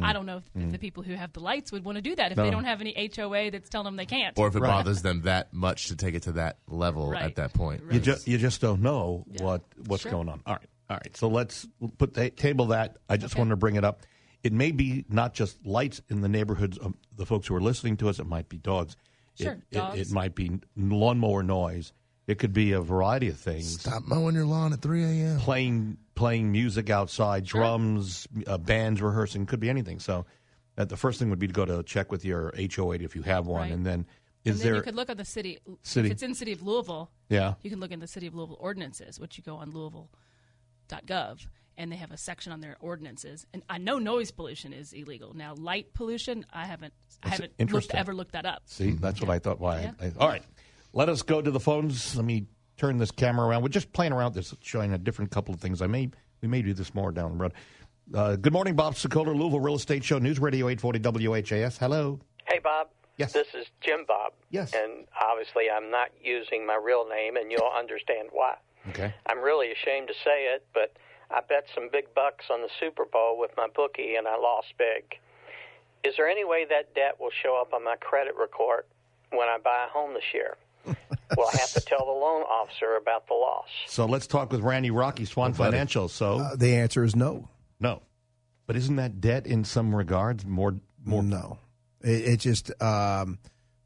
I 0.01 0.11
don't 0.11 0.25
know 0.25 0.37
if, 0.37 0.43
if 0.55 0.71
the 0.73 0.77
people 0.77 1.03
who 1.03 1.13
have 1.13 1.31
the 1.31 1.39
lights 1.39 1.71
would 1.71 1.85
want 1.85 1.95
to 1.95 2.01
do 2.01 2.15
that 2.17 2.31
if 2.31 2.37
No. 2.37 2.43
they 2.43 2.51
don't 2.51 2.65
have 2.65 2.81
any 2.81 2.93
HOA 2.97 3.49
that's 3.49 3.69
telling 3.69 3.85
them 3.85 3.95
they 3.95 4.05
can't. 4.05 4.37
or 4.37 4.49
if 4.49 4.55
it 4.55 4.59
Right. 4.59 4.67
bothers 4.69 5.01
them 5.01 5.21
that 5.21 5.53
much 5.53 5.87
to 5.87 5.95
take 5.95 6.15
it 6.15 6.23
to 6.23 6.33
that 6.33 6.57
level 6.67 7.11
Right. 7.11 7.21
at 7.23 7.35
that 7.35 7.53
point. 7.53 7.81
Right. 7.81 7.93
You 7.93 7.99
just 8.01 8.27
you 8.27 8.37
just 8.37 8.59
don't 8.59 8.81
know 8.81 9.23
Yeah. 9.31 9.43
what 9.45 9.63
what's 9.87 10.03
Sure. 10.03 10.11
going 10.11 10.27
on. 10.27 10.41
All 10.45 10.55
right, 10.55 10.67
all 10.89 10.97
right. 10.97 11.15
So 11.17 11.27
let's 11.27 11.67
put 11.97 12.13
the, 12.13 12.29
table 12.29 12.67
that. 12.67 12.97
I 13.09 13.17
just 13.17 13.33
Okay. 13.33 13.39
wanted 13.41 13.51
to 13.51 13.55
bring 13.57 13.75
it 13.75 13.83
up. 13.83 14.01
It 14.43 14.53
may 14.53 14.71
be 14.71 15.05
not 15.09 15.33
just 15.33 15.65
lights 15.65 16.01
in 16.09 16.21
the 16.21 16.29
neighborhoods 16.29 16.77
of 16.77 16.93
the 17.15 17.25
folks 17.25 17.47
who 17.47 17.55
are 17.55 17.61
listening 17.61 17.97
to 17.97 18.09
us. 18.09 18.19
It 18.19 18.27
might 18.27 18.47
be 18.49 18.57
dogs. 18.57 18.95
Sure, 19.39 19.53
It, 19.53 19.71
dogs. 19.71 19.99
It, 19.99 20.07
it 20.09 20.13
might 20.13 20.35
be 20.35 20.59
lawnmower 20.77 21.41
noise. 21.43 21.93
It 22.27 22.39
could 22.39 22.53
be 22.53 22.71
a 22.71 22.81
variety 22.81 23.27
of 23.29 23.37
things. 23.39 23.79
Stop 23.81 24.03
mowing 24.05 24.35
your 24.35 24.45
lawn 24.45 24.73
at 24.73 24.81
3 24.81 25.03
a.m. 25.03 25.39
Playing 25.39 25.97
playing 26.15 26.51
music 26.51 26.89
outside, 26.89 27.43
drums, 27.45 28.27
uh, 28.47 28.57
bands 28.57 29.01
rehearsing. 29.01 29.45
Could 29.45 29.59
be 29.59 29.69
anything. 29.69 29.99
So. 29.99 30.25
Uh, 30.77 30.83
the 30.83 30.97
first 30.97 31.19
thing 31.19 31.29
would 31.29 31.39
be 31.39 31.47
to 31.47 31.53
go 31.53 31.63
to 31.63 31.81
check 31.83 32.11
with 32.11 32.25
your 32.25 32.53
HOA 32.75 32.95
if 32.95 33.15
you 33.15 33.21
have 33.21 33.47
one, 33.47 33.61
Right. 33.61 33.71
and 33.71 33.85
then 33.85 34.05
is 34.43 34.55
and 34.55 34.59
then 34.59 34.65
there 34.65 34.75
you 34.75 34.81
could 34.81 34.93
look 34.97 35.09
at 35.09 35.15
the 35.15 35.23
city. 35.23 35.57
City. 35.83 36.07
If 36.09 36.11
it's 36.15 36.21
in 36.21 36.31
the 36.31 36.35
city 36.35 36.51
of 36.51 36.61
Louisville, 36.61 37.09
yeah 37.29 37.53
you 37.61 37.69
can 37.69 37.79
look 37.79 37.91
in 37.93 38.01
the 38.01 38.07
city 38.07 38.27
of 38.27 38.35
Louisville 38.35 38.57
ordinances, 38.59 39.17
which 39.17 39.37
you 39.37 39.43
go 39.45 39.55
on 39.55 39.71
louisville.gov, 40.91 41.47
and 41.77 41.91
they 41.91 41.95
have 41.97 42.11
a 42.11 42.17
section 42.17 42.51
on 42.51 42.61
their 42.61 42.77
ordinances. 42.79 43.45
And 43.53 43.63
I 43.69 43.77
know 43.77 43.99
noise 43.99 44.31
pollution 44.31 44.73
is 44.73 44.93
illegal. 44.93 45.33
Now, 45.33 45.55
light 45.55 45.93
pollution, 45.93 46.45
I 46.53 46.65
haven't, 46.65 46.93
I 47.23 47.29
haven't 47.29 47.71
looked, 47.71 47.93
ever 47.93 48.13
looked 48.13 48.33
that 48.33 48.45
up. 48.45 48.63
See, 48.65 48.91
that's 48.91 49.21
what 49.21 49.29
I 49.29 49.39
thought. 49.39 49.59
Why? 49.59 49.81
Yeah. 49.81 49.91
I, 49.99 50.11
all 50.19 50.29
right, 50.29 50.43
let 50.93 51.09
us 51.09 51.21
go 51.21 51.41
to 51.41 51.51
the 51.51 51.59
phones. 51.59 52.15
Let 52.15 52.25
me 52.25 52.47
turn 52.77 52.97
this 52.97 53.11
camera 53.11 53.47
around. 53.47 53.63
We're 53.63 53.69
just 53.69 53.91
playing 53.93 54.13
around 54.13 54.35
with 54.35 54.49
this, 54.49 54.55
showing 54.61 54.93
a 54.93 54.97
different 54.97 55.31
couple 55.31 55.53
of 55.53 55.59
things. 55.59 55.81
I 55.81 55.87
may 55.87 56.09
we 56.41 56.47
may 56.47 56.61
do 56.61 56.73
this 56.73 56.93
more 56.93 57.11
down 57.11 57.31
the 57.31 57.37
road. 57.37 57.53
Uh, 58.13 58.35
good 58.35 58.53
morning, 58.53 58.75
Bob 58.75 58.93
Sokoler, 58.93 59.35
Louisville 59.35 59.59
Real 59.59 59.75
Estate 59.75 60.03
Show, 60.03 60.19
News 60.19 60.39
Radio 60.39 60.69
840 60.69 61.27
WHAS. 61.27 61.77
Hello. 61.79 62.19
Hey, 62.47 62.59
Bob. 62.59 62.89
Yes. 63.17 63.33
This 63.33 63.47
is 63.55 63.65
Jim 63.81 64.05
Bob. 64.07 64.33
Yes. 64.51 64.73
And 64.75 65.07
obviously, 65.19 65.69
I'm 65.75 65.89
not 65.89 66.09
using 66.21 66.67
my 66.67 66.75
real 66.75 67.07
name, 67.07 67.35
and 67.35 67.51
you'll 67.51 67.71
understand 67.75 68.29
why. 68.31 68.57
Okay. 68.89 69.13
I'm 69.27 69.39
really 69.39 69.71
ashamed 69.71 70.07
to 70.09 70.13
say 70.23 70.53
it, 70.53 70.65
but 70.73 70.93
I 71.31 71.41
bet 71.47 71.65
some 71.73 71.89
big 71.91 72.13
bucks 72.13 72.45
on 72.51 72.61
the 72.61 72.69
Super 72.79 73.05
Bowl 73.05 73.37
with 73.39 73.51
my 73.57 73.67
bookie, 73.75 74.15
and 74.15 74.27
I 74.27 74.37
lost 74.37 74.67
big. 74.77 75.17
Is 76.03 76.13
there 76.17 76.27
any 76.29 76.45
way 76.45 76.65
that 76.69 76.93
debt 76.93 77.19
will 77.19 77.31
show 77.43 77.59
up 77.59 77.73
on 77.73 77.83
my 77.83 77.95
credit 77.95 78.35
report 78.35 78.87
when 79.31 79.47
I 79.47 79.57
buy 79.63 79.85
a 79.87 79.91
home 79.91 80.13
this 80.13 80.23
year? 80.33 80.55
will 80.85 81.47
I 81.51 81.57
have 81.57 81.71
to 81.73 81.81
tell 81.81 82.05
the 82.05 82.11
loan 82.11 82.43
officer 82.43 82.95
about 82.97 83.27
the 83.27 83.33
loss? 83.33 83.67
So 83.87 84.05
let's 84.05 84.27
talk 84.27 84.51
with 84.51 84.61
Randy 84.61 84.91
Rocky, 84.91 85.25
Swan 85.25 85.51
buddy. 85.53 85.71
Financial. 85.71 86.07
So 86.09 86.39
Uh, 86.39 86.55
the 86.55 86.75
answer 86.75 87.03
is 87.03 87.15
no. 87.15 87.49
no, 87.79 88.03
but 88.67 88.75
isn't 88.75 88.97
that 88.97 89.19
debt 89.19 89.47
in 89.47 89.63
some 89.63 89.95
regards 89.95 90.45
more 90.45 90.75
more? 91.03 91.23
No. 91.23 91.57
It, 92.01 92.33
it 92.33 92.37
just 92.39 92.69
um, 92.83 93.39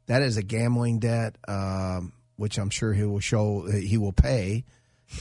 that 0.06 0.20
is 0.20 0.36
a 0.36 0.42
gambling 0.42 0.98
debt, 0.98 1.36
um, 1.48 2.12
which 2.36 2.58
I'm 2.58 2.68
sure 2.70 2.92
he 2.92 3.04
will 3.04 3.20
show 3.20 3.66
he 3.70 3.96
will 3.96 4.12
pay, 4.12 4.64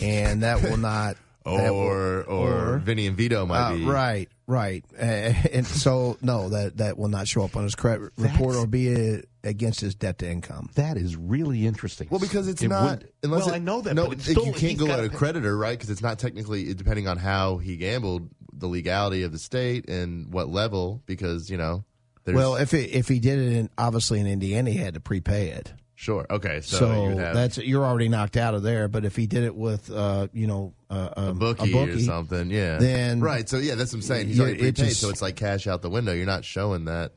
and 0.02 0.44
that 0.44 0.62
will 0.62 0.78
not. 0.78 1.16
that 1.46 1.72
will- 1.74 1.80
or, 1.80 2.24
or 2.24 2.78
Vinny 2.80 3.08
and 3.08 3.18
Vito 3.18 3.46
might 3.46 3.72
uh, 3.72 3.76
be 3.76 3.86
right, 3.86 4.30
right, 4.46 4.84
uh, 5.00 5.04
and 5.04 5.66
so 5.66 6.18
no, 6.22 6.50
that 6.50 6.78
that 6.78 6.98
will 6.98 7.08
not 7.08 7.28
show 7.28 7.44
up 7.44 7.56
on 7.56 7.64
his 7.64 7.76
credit 7.76 8.12
report 8.18 8.56
or 8.56 8.68
be 8.68 8.94
uh 8.94 9.22
against 9.44 9.80
his 9.80 9.96
debt 9.96 10.18
to 10.20 10.30
income. 10.30 10.70
That 10.76 10.98
is 10.98 11.16
really 11.16 11.66
interesting. 11.66 12.08
Well, 12.12 12.20
because 12.20 12.50
it's 12.50 12.62
It 12.62 12.68
not. 12.68 13.00
would- 13.00 13.10
unless 13.24 13.46
well, 13.46 13.54
it- 13.54 13.58
I 13.58 13.60
know 13.60 13.82
that. 13.82 13.94
No, 13.94 14.08
but 14.10 14.20
still, 14.22 14.46
you 14.46 14.54
can't 14.54 14.78
go 14.78 14.86
gotta 14.88 15.04
at 15.04 15.14
a 15.14 15.16
creditor, 15.16 15.58
right? 15.58 15.78
Because 15.78 15.90
it's 15.90 16.02
not 16.02 16.20
technically 16.20 16.74
depending 16.74 17.08
on 17.08 17.18
how 17.18 17.58
he 17.58 17.78
gambled, 17.78 18.30
the 18.54 18.68
legality 18.68 19.24
of 19.24 19.32
the 19.32 19.40
state 19.40 19.88
and 19.90 20.32
what 20.34 20.50
level. 20.50 21.02
Because 21.06 21.50
you 21.50 21.56
know, 21.58 21.86
there's, 22.26 22.36
Well, 22.36 22.58
if 22.58 22.74
it, 22.74 22.92
if 22.92 23.08
he 23.08 23.20
did 23.20 23.40
it 23.40 23.54
in 23.54 23.70
obviously 23.78 24.20
in 24.20 24.28
Indiana, 24.28 24.70
he 24.72 24.78
had 24.78 24.96
to 24.96 25.00
prepay 25.00 25.48
it. 25.52 25.72
Sure, 26.02 26.26
okay, 26.30 26.62
so, 26.62 26.78
So, 26.78 27.10
you 27.10 27.18
have, 27.18 27.34
that's 27.36 27.58
you're 27.58 27.84
already 27.86 28.08
knocked 28.08 28.38
out 28.38 28.54
of 28.54 28.64
there. 28.64 28.88
But 28.88 29.04
if 29.04 29.18
he 29.18 29.28
did 29.28 29.44
it 29.44 29.54
with, 29.54 29.92
uh, 29.92 30.28
you 30.32 30.48
know, 30.48 30.74
uh, 30.90 31.10
um, 31.18 31.28
a 31.28 31.34
bookie, 31.34 31.74
or 31.74 32.00
something, 32.00 32.50
yeah. 32.50 32.78
then- 32.78 33.20
right, 33.20 33.48
so 33.50 33.58
yeah, 33.58 33.76
that's 33.76 33.92
what 33.92 33.98
I'm 33.98 34.02
saying. 34.04 34.28
He's 34.28 34.38
Yeah, 34.38 34.44
already 34.44 34.60
it 34.60 34.62
prepaid, 34.76 34.86
just- 34.90 35.02
so 35.02 35.10
it's 35.10 35.22
like 35.22 35.36
cash 35.36 35.68
out 35.68 35.82
the 35.82 35.90
window. 35.90 36.14
You're 36.14 36.26
not 36.26 36.46
showing 36.46 36.86
that. 36.86 37.12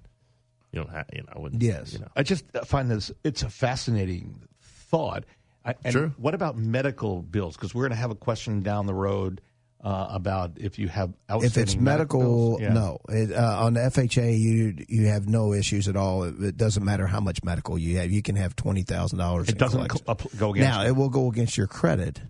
You 0.72 0.80
don't 0.82 0.90
have, 0.90 1.06
you 1.14 1.22
know. 1.22 1.40
wouldn't- 1.40 1.62
Yes. 1.62 1.92
you 1.92 2.00
know. 2.00 2.08
I 2.16 2.22
just 2.24 2.44
find 2.64 2.90
this 2.90 3.12
it's 3.22 3.42
a 3.44 3.50
fascinating 3.50 4.40
thought. 4.60 5.24
I, 5.64 5.74
and 5.84 5.92
Sure. 5.92 6.08
What 6.16 6.34
about 6.34 6.58
medical 6.58 7.22
bills? 7.22 7.56
Because 7.56 7.72
we're 7.74 7.82
going 7.84 7.92
to 7.92 7.96
have 8.02 8.10
a 8.10 8.16
question 8.16 8.62
down 8.62 8.86
the 8.86 8.94
road 8.94 9.40
uh, 9.82 10.06
about 10.10 10.52
if 10.58 10.78
you 10.78 10.86
have 10.88 11.12
outstanding 11.30 11.46
if 11.50 11.56
it's 11.74 11.76
medical, 11.76 12.20
bills. 12.58 12.60
Yeah. 12.60 12.72
no. 12.72 12.98
It, 13.08 13.32
uh, 13.32 13.64
on 13.64 13.74
the 13.74 13.80
FHA, 13.80 14.38
you 14.38 14.76
you 14.88 15.06
have 15.08 15.28
no 15.28 15.52
issues 15.52 15.88
at 15.88 15.96
all. 15.96 16.22
It, 16.24 16.40
it 16.40 16.56
doesn't 16.56 16.84
matter 16.84 17.06
how 17.06 17.20
much 17.20 17.42
medical 17.42 17.76
you 17.78 17.98
have. 17.98 18.10
You 18.12 18.22
can 18.22 18.36
have 18.36 18.54
twenty 18.54 18.82
thousand 18.82 19.18
dollars. 19.18 19.48
It 19.48 19.58
doesn't 19.58 19.88
co- 19.88 19.98
up- 20.06 20.22
go 20.38 20.50
against 20.52 20.68
Now 20.70 20.82
you. 20.82 20.88
it 20.88 20.96
will 20.96 21.08
go 21.08 21.28
against 21.28 21.56
your 21.56 21.66
credit, 21.66 22.20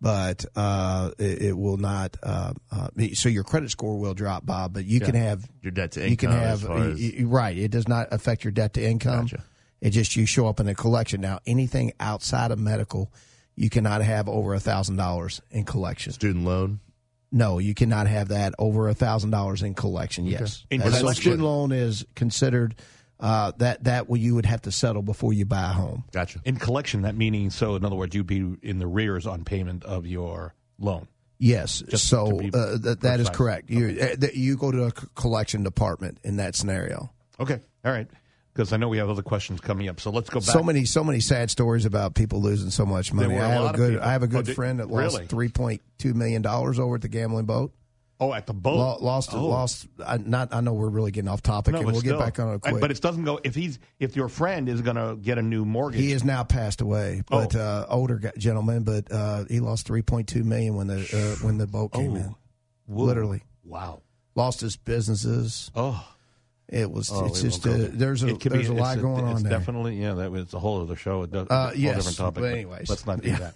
but 0.00 0.44
uh, 0.56 1.12
it, 1.18 1.42
it 1.42 1.52
will 1.56 1.76
not. 1.76 2.16
Uh, 2.22 2.54
uh, 2.70 2.88
so 3.14 3.28
your 3.28 3.44
credit 3.44 3.70
score 3.70 3.98
will 3.98 4.14
drop, 4.14 4.44
Bob. 4.44 4.72
But 4.74 4.84
you 4.84 4.98
can 5.00 5.14
have 5.14 5.48
Your 5.62 5.70
debt 5.70 5.92
to 5.92 6.08
You 6.08 6.16
can 6.16 6.30
income 6.30 6.44
have 6.44 6.62
as 6.62 6.66
far 6.66 6.78
as- 6.78 7.00
y- 7.00 7.14
y- 7.18 7.24
right. 7.24 7.56
It 7.56 7.70
does 7.70 7.86
not 7.86 8.08
affect 8.10 8.42
your 8.44 8.50
debt 8.52 8.74
to 8.74 8.84
income. 8.84 9.26
Gotcha. 9.26 9.44
It 9.80 9.90
just 9.90 10.16
you 10.16 10.26
show 10.26 10.46
up 10.48 10.58
in 10.60 10.68
a 10.68 10.74
collection. 10.74 11.20
Now 11.20 11.38
anything 11.46 11.92
outside 12.00 12.50
of 12.50 12.58
medical, 12.58 13.12
you 13.56 13.70
cannot 13.70 14.02
have 14.02 14.28
over 14.28 14.54
a 14.54 14.60
thousand 14.60 14.96
dollars 14.96 15.40
in 15.50 15.64
collection. 15.64 16.12
student 16.12 16.44
loan. 16.44 16.80
No, 17.34 17.58
you 17.58 17.72
cannot 17.74 18.06
have 18.08 18.28
that 18.28 18.54
over 18.58 18.88
a 18.88 18.94
thousand 18.94 19.30
dollars 19.30 19.62
in 19.62 19.74
collection. 19.74 20.26
Yes, 20.26 20.64
In 20.70 20.82
Uh, 20.82 20.90
so 20.90 20.98
collection. 21.00 21.22
student 21.22 21.42
loan 21.42 21.72
is 21.72 22.04
considered 22.14 22.74
uh, 23.20 23.52
that 23.58 23.84
that 23.84 24.08
what 24.08 24.20
you 24.20 24.34
would 24.34 24.44
have 24.46 24.60
to 24.62 24.72
settle 24.72 25.00
before 25.02 25.32
you 25.32 25.44
buy 25.46 25.62
a 25.70 25.72
home. 25.72 26.04
Gotcha. 26.12 26.40
In 26.44 26.56
collection, 26.56 27.02
that 27.02 27.14
meaning, 27.14 27.50
so 27.50 27.76
in 27.76 27.84
other 27.84 27.94
words, 27.96 28.14
you'd 28.14 28.26
be 28.26 28.56
in 28.62 28.78
the 28.78 28.86
rears 28.86 29.26
on 29.26 29.44
payment 29.44 29.84
of 29.84 30.06
your 30.06 30.54
loan. 30.78 31.06
Yes, 31.38 31.82
Just 31.88 32.08
so 32.08 32.40
uh, 32.54 32.76
that, 32.78 32.98
that 33.00 33.18
is 33.20 33.26
precise. 33.28 33.36
correct. 33.36 33.70
You 33.70 33.98
uh, 34.00 34.16
that 34.18 34.34
you 34.36 34.56
go 34.56 34.70
to 34.70 34.84
a 34.84 34.90
c- 34.90 35.06
collection 35.16 35.62
department 35.64 36.18
in 36.22 36.36
that 36.36 36.54
scenario. 36.54 37.10
Okay, 37.40 37.58
all 37.84 37.90
right. 37.92 38.06
Because 38.54 38.72
I 38.72 38.76
know 38.76 38.88
we 38.88 38.98
have 38.98 39.08
other 39.08 39.22
questions 39.22 39.60
coming 39.62 39.88
up, 39.88 39.98
so 39.98 40.10
let's 40.10 40.28
go 40.28 40.38
back. 40.40 40.48
So 40.50 40.62
many, 40.62 40.84
so 40.84 41.02
many 41.02 41.20
sad 41.20 41.50
stories 41.50 41.86
about 41.86 42.14
people 42.14 42.42
losing 42.42 42.68
so 42.70 42.84
much 42.84 43.12
money. 43.12 43.38
I 43.38 43.48
have 43.48 43.74
a 43.74 43.76
good. 43.76 43.98
I 43.98 44.12
have 44.12 44.22
a 44.22 44.26
Oh, 44.26 44.28
good 44.28 44.44
did- 44.46 44.54
friend 44.56 44.78
that 44.80 44.88
really? 44.88 45.04
lost 45.04 45.24
three 45.30 45.48
point 45.48 45.80
two 45.98 46.12
million 46.14 46.42
dollars 46.42 46.78
over 46.78 46.96
at 46.96 47.00
the 47.00 47.08
gambling 47.08 47.46
boat. 47.46 47.72
Oh, 48.20 48.32
at 48.32 48.46
the 48.46 48.52
boat. 48.54 48.76
Lo- 48.76 48.98
lost, 49.00 49.34
Oh. 49.34 49.48
lost. 49.48 49.88
I, 50.06 50.16
not. 50.18 50.54
I 50.54 50.60
know 50.60 50.74
we're 50.74 50.90
really 50.90 51.10
getting 51.10 51.28
off 51.28 51.42
topic, 51.42 51.72
No, 51.72 51.78
and 51.80 51.86
we'll 51.90 52.00
still. 52.00 52.18
get 52.18 52.24
back 52.24 52.38
on 52.38 52.54
it 52.54 52.60
quick. 52.60 52.80
But 52.80 52.90
it 52.92 53.00
doesn't 53.00 53.24
go 53.24 53.40
if 53.42 53.54
he's 53.54 53.78
if 53.98 54.14
your 54.14 54.28
friend 54.28 54.68
is 54.68 54.80
going 54.82 54.94
to 54.96 55.16
get 55.20 55.38
a 55.38 55.42
new 55.42 55.64
mortgage. 55.64 56.00
He 56.00 56.12
has 56.12 56.22
now 56.22 56.44
passed 56.44 56.82
away, 56.82 57.22
but 57.28 57.56
Oh. 57.56 57.60
uh, 57.60 57.86
older 57.88 58.20
gentleman. 58.38 58.82
But 58.84 59.10
uh, 59.10 59.44
he 59.46 59.58
lost 59.60 59.86
three 59.86 60.02
point 60.02 60.28
two 60.28 60.44
million 60.44 60.76
when 60.76 60.86
the 60.88 61.00
uh, 61.00 61.44
when 61.44 61.56
the 61.58 61.66
boat 61.66 61.92
came 61.94 62.14
in. 62.14 62.34
Whoa. 62.86 63.04
Literally 63.06 63.42
Wow. 63.64 64.02
lost 64.36 64.60
his 64.60 64.76
businesses. 64.76 65.70
Oh, 65.74 66.06
It 66.72 66.90
was. 66.90 67.10
Oh, 67.12 67.26
it's 67.26 67.40
it 67.40 67.50
just. 67.50 67.66
won't 67.66 67.74
Uh, 67.76 67.78
go 67.78 67.88
there. 67.88 67.96
there's 67.98 68.22
a 68.24 68.28
It 68.28 68.40
could 68.40 68.52
be- 68.52 68.58
there's 68.58 68.68
a 68.70 68.72
lot 68.74 68.98
going 69.00 69.26
it's 69.28 69.36
on 69.36 69.42
there. 69.42 69.58
Definitely, 69.58 69.96
yeah. 70.00 70.14
That 70.14 70.32
was 70.32 70.52
a 70.54 70.58
whole 70.58 70.80
other 70.80 70.96
show. 70.96 71.22
A 71.22 71.26
do- 71.26 71.46
Uh, 71.50 71.66
whole 71.68 71.76
yes, 71.76 71.96
different 71.96 72.16
topic. 72.16 72.42
but 72.42 72.52
anyways. 72.52 72.88
let's 72.88 73.06
not 73.06 73.20
do 73.20 73.28
Yeah. 73.30 73.38
that. 73.38 73.54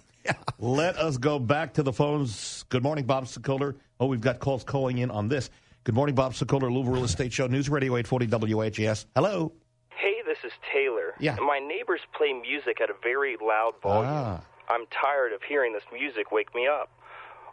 Let 0.59 0.97
us 0.97 1.17
go 1.17 1.39
back 1.39 1.73
to 1.75 1.83
the 1.83 1.93
phones. 1.93 2.63
Good 2.69 2.83
morning, 2.83 3.05
Bob 3.05 3.25
Sokoler. 3.25 3.75
Oh, 3.99 4.05
we've 4.07 4.21
got 4.21 4.39
calls 4.39 4.63
calling 4.63 4.97
in 4.99 5.09
on 5.09 5.29
this. 5.29 5.49
Good 5.83 5.95
morning, 5.95 6.15
Bob 6.15 6.33
Sokoler, 6.33 6.71
Louisville 6.71 6.93
Real 6.93 7.03
Estate 7.05 7.31
Show, 7.33 7.47
News 7.47 7.69
Radio 7.69 7.95
840 7.97 8.27
WHAS. 8.55 9.05
Hello. 9.15 9.51
Hey, 9.89 10.15
this 10.25 10.37
is 10.43 10.51
Taylor. 10.73 11.13
Yeah. 11.19 11.37
My 11.39 11.59
neighbors 11.59 12.01
play 12.15 12.33
music 12.33 12.81
at 12.81 12.89
a 12.89 12.95
very 13.01 13.37
loud 13.41 13.73
volume. 13.81 14.11
Ah. 14.13 14.41
I'm 14.69 14.85
tired 14.91 15.31
of 15.31 15.41
hearing 15.47 15.71
this 15.73 15.83
music 15.93 16.31
wake 16.31 16.53
me 16.53 16.67
up. 16.67 16.89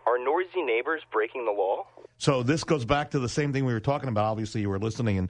Are 0.06 0.18
noisy 0.18 0.62
neighbors 0.62 1.00
breaking 1.12 1.46
the 1.46 1.52
law? 1.52 1.86
So 2.18 2.42
this 2.42 2.64
goes 2.64 2.84
back 2.84 3.12
to 3.12 3.18
the 3.20 3.28
same 3.28 3.52
thing 3.52 3.64
we 3.64 3.72
were 3.72 3.80
talking 3.80 4.08
about. 4.08 4.24
Obviously, 4.24 4.60
you 4.60 4.68
were 4.68 4.78
listening 4.80 5.16
and 5.18 5.28